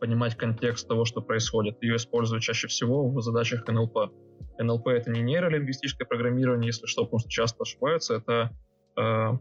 [0.00, 1.80] понимать контекст того, что происходит.
[1.82, 4.12] Ее используют чаще всего в задачах НЛП.
[4.58, 8.14] НЛП— это не нейролингвистическое программирование, если что, потому что часто ошибаются.
[8.14, 8.50] Это
[8.96, 9.38] э,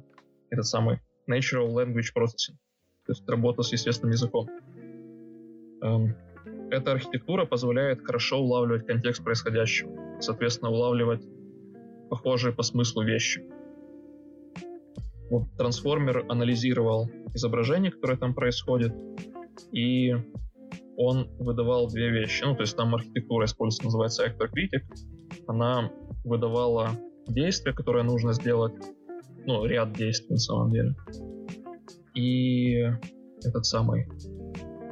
[0.50, 1.00] этот самый
[1.30, 2.58] Natural Language Processing,
[3.06, 4.48] то есть работа с естественным языком.
[5.82, 6.16] Эм,
[6.72, 11.24] эта архитектура позволяет хорошо улавливать контекст происходящего, соответственно, улавливать
[12.10, 13.44] похожие по смыслу вещи.
[15.30, 18.94] Вот трансформер анализировал изображение, которое там происходит,
[19.72, 20.16] и
[21.00, 22.44] он выдавал две вещи.
[22.44, 24.84] Ну, то есть там архитектура используется, называется Actor Critic.
[25.48, 25.92] Она
[26.26, 26.92] выдавала
[27.26, 28.74] действие, которое нужно сделать,
[29.46, 30.96] ну, ряд действий на самом деле.
[32.16, 32.86] И
[33.46, 34.10] этот самый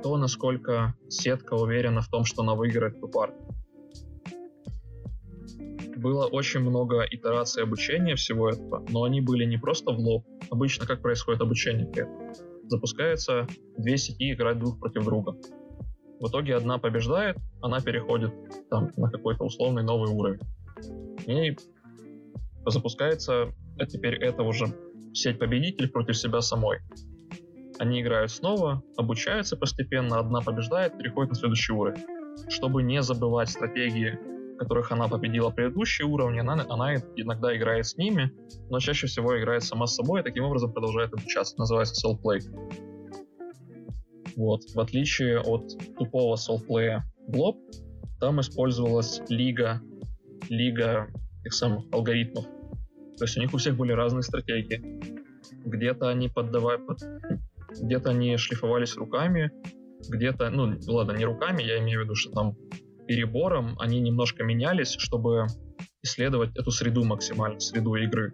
[0.01, 3.45] то, насколько сетка уверена в том, что она выиграет эту партию.
[5.97, 10.25] Было очень много итераций обучения всего этого, но они были не просто в лоб.
[10.49, 11.89] Обычно как происходит обучение?
[12.67, 13.45] Запускается
[13.77, 15.35] две сети играть друг против друга.
[16.19, 18.34] В итоге одна побеждает, она переходит
[18.69, 20.39] там на какой-то условный новый уровень.
[21.26, 21.56] И
[22.65, 24.68] запускается, а теперь это уже
[25.14, 26.80] сеть победителей против себя самой.
[27.80, 32.03] Они играют снова, обучаются постепенно, одна побеждает, переходит на следующий уровень.
[32.49, 34.18] Чтобы не забывать стратегии,
[34.57, 38.31] которых она победила предыдущие уровни, она, она иногда играет с ними,
[38.69, 41.56] но чаще всего играет сама с собой и таким образом продолжает обучаться.
[41.57, 42.41] Называется self-play.
[44.38, 44.61] Вот.
[44.73, 47.57] В отличие от тупого self-play Blob,
[48.19, 49.81] там использовалась лига,
[50.47, 51.07] лига
[51.43, 52.45] тех самых алгоритмов.
[53.18, 55.01] То есть у них у всех были разные стратегии.
[55.65, 56.99] Где-то они поддавали, под,
[57.81, 59.51] где-то они шлифовались руками,
[60.07, 62.55] где-то, ну, ладно, не руками, я имею в виду, что там
[63.07, 65.47] перебором они немножко менялись, чтобы
[66.03, 68.34] исследовать эту среду максимально, среду игры.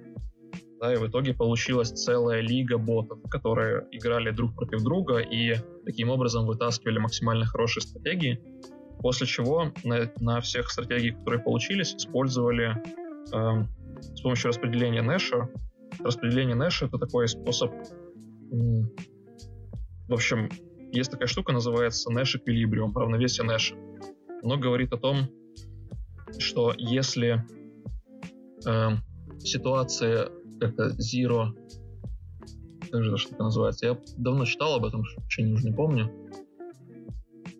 [0.83, 5.55] Да, и в итоге получилась целая лига ботов, которые играли друг против друга и
[5.85, 8.41] таким образом вытаскивали максимально хорошие стратегии,
[8.99, 12.75] после чего на, на всех стратегиях, которые получились, использовали
[13.31, 13.63] э,
[14.01, 15.47] с помощью распределения Нэша.
[16.03, 17.71] Распределение Нэша— это такой способ
[20.09, 20.49] в общем,
[20.91, 23.75] есть такая штука, называется Nash Equilibrium, равновесие Нэша.
[24.43, 25.29] Оно говорит о том,
[26.39, 27.45] что если
[28.67, 28.89] э,
[29.39, 31.53] ситуация это zero,
[32.91, 33.87] как же эта штука называется?
[33.87, 36.11] Я давно читал об этом, что-нибудь уже не помню.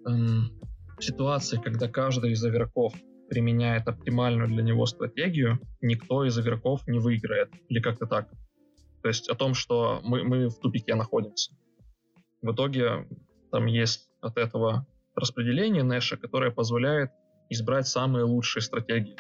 [0.06, 0.52] Эм,
[1.00, 2.94] ситуации, когда каждый из игроков
[3.30, 7.50] применяет оптимальную для него стратегию, никто из игроков не выиграет.
[7.68, 8.30] Или как-то так.
[9.02, 11.52] То есть о том, что мы, мы в тупике находимся.
[12.42, 13.08] В итоге
[13.52, 17.12] там есть от этого распределение Нэша, которое позволяет
[17.50, 19.16] избрать самые лучшие стратегии.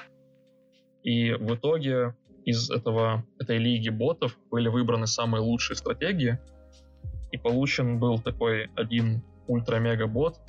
[1.03, 6.39] И в итоге из этого, этой лиги ботов были выбраны самые лучшие стратегии,
[7.31, 10.39] и получен был такой один ультра-мега-бот,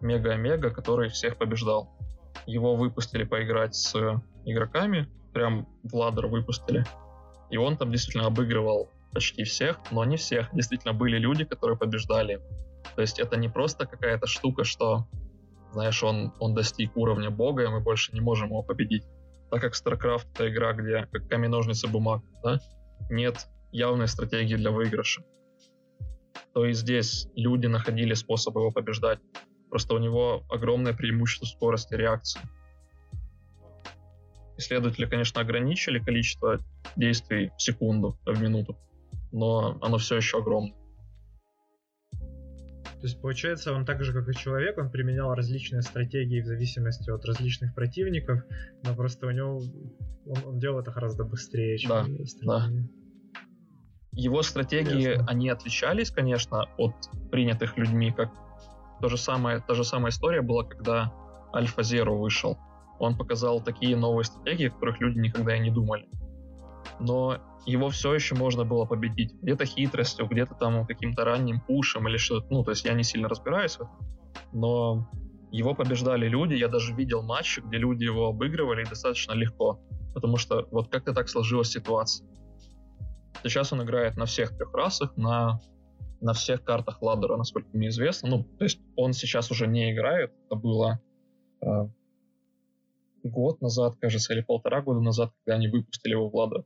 [0.00, 1.88] мега-мега, который всех побеждал.
[2.46, 3.94] Его выпустили поиграть с
[4.44, 6.84] игроками, прям в ладер выпустили.
[7.50, 10.48] И он там действительно обыгрывал почти всех, но не всех.
[10.52, 12.40] Действительно, были люди, которые побеждали.
[12.94, 15.06] То есть это не просто какая-то штука, что,
[15.72, 19.04] знаешь, он, он достиг уровня бога, и мы больше не можем его победить.
[19.50, 22.60] Так как StarCraft— это игра, где как камень, ножницы, бумага, да?
[23.08, 25.22] Нет явной стратегии для выигрыша.
[26.54, 29.20] То и здесь люди находили способ его побеждать.
[29.68, 32.40] Просто у него огромное преимущество скорости реакции.
[34.56, 36.58] Исследователи, конечно, ограничили количество
[36.96, 38.76] действий в секунду, а в минуту
[39.32, 40.74] но оно все еще огромное.
[43.00, 47.08] То есть, получается, он так же, как и человек, он применял различные стратегии в зависимости
[47.08, 48.42] от различных противников,
[48.84, 49.62] но просто у него
[50.26, 52.06] он, он делал это гораздо быстрее, чем да,
[52.42, 52.70] да.
[54.12, 55.26] Его стратегии, Ясно.
[55.28, 56.94] они отличались, конечно, от
[57.30, 58.30] принятых людьми, как
[59.00, 61.10] то же самое, та же самая история была, когда
[61.54, 62.58] Альфа Зеро вышел.
[62.98, 66.06] Он показал такие новые стратегии, о которых люди никогда и не думали.
[67.00, 69.32] Но его все еще можно было победить.
[69.40, 72.46] Где-то хитростью, где-то там каким-то ранним пушем или что-то.
[72.50, 73.98] Ну, то есть я не сильно разбираюсь в этом.
[74.52, 75.08] Но
[75.50, 76.54] его побеждали люди.
[76.54, 79.80] Я даже видел матчи, где люди его обыгрывали достаточно легко.
[80.14, 82.26] Потому что вот как-то так сложилась ситуация.
[83.42, 85.60] Сейчас он играет на всех трех расах, на,
[86.20, 88.28] на всех картах ладдера, насколько мне известно.
[88.28, 90.32] Ну, то есть он сейчас уже не играет.
[90.46, 91.00] Это было
[91.62, 91.66] э,
[93.24, 96.64] год назад, кажется, или полтора года назад, когда они выпустили его в ладдер.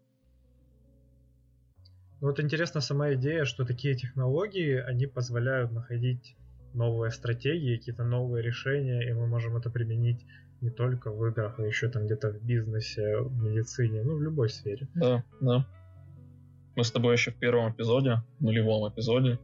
[2.25, 6.37] Ну, вот интересна сама идея, что такие технологии, они позволяют находить
[6.73, 10.25] новые стратегии, какие-то новые решения, и мы можем это применить
[10.63, 14.49] Не только в играх, а еще там где-то в бизнесе, в медицине, ну, в любой
[14.49, 14.89] сфере.
[14.95, 15.67] Да, да.
[16.77, 19.39] Мы с тобой еще в первом эпизоде, нулевом эпизоде,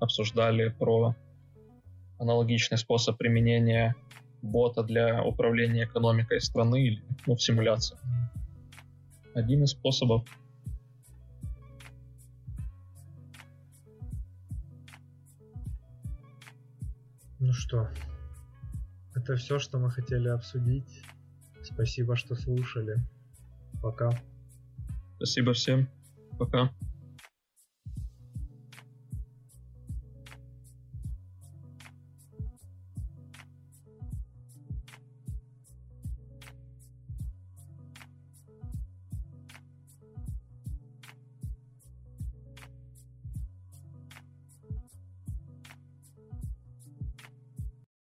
[0.00, 1.14] обсуждали про
[2.18, 3.94] аналогичный способ применения
[4.40, 7.98] бота для управления экономикой страны или ну, в симуляции.
[9.34, 10.24] Один из способов.
[17.44, 17.88] Ну что,
[19.16, 21.02] это все, что мы хотели обсудить.
[21.64, 22.98] Спасибо, что слушали.
[23.82, 24.10] Пока.
[25.16, 25.88] Спасибо всем.
[26.38, 26.72] Пока.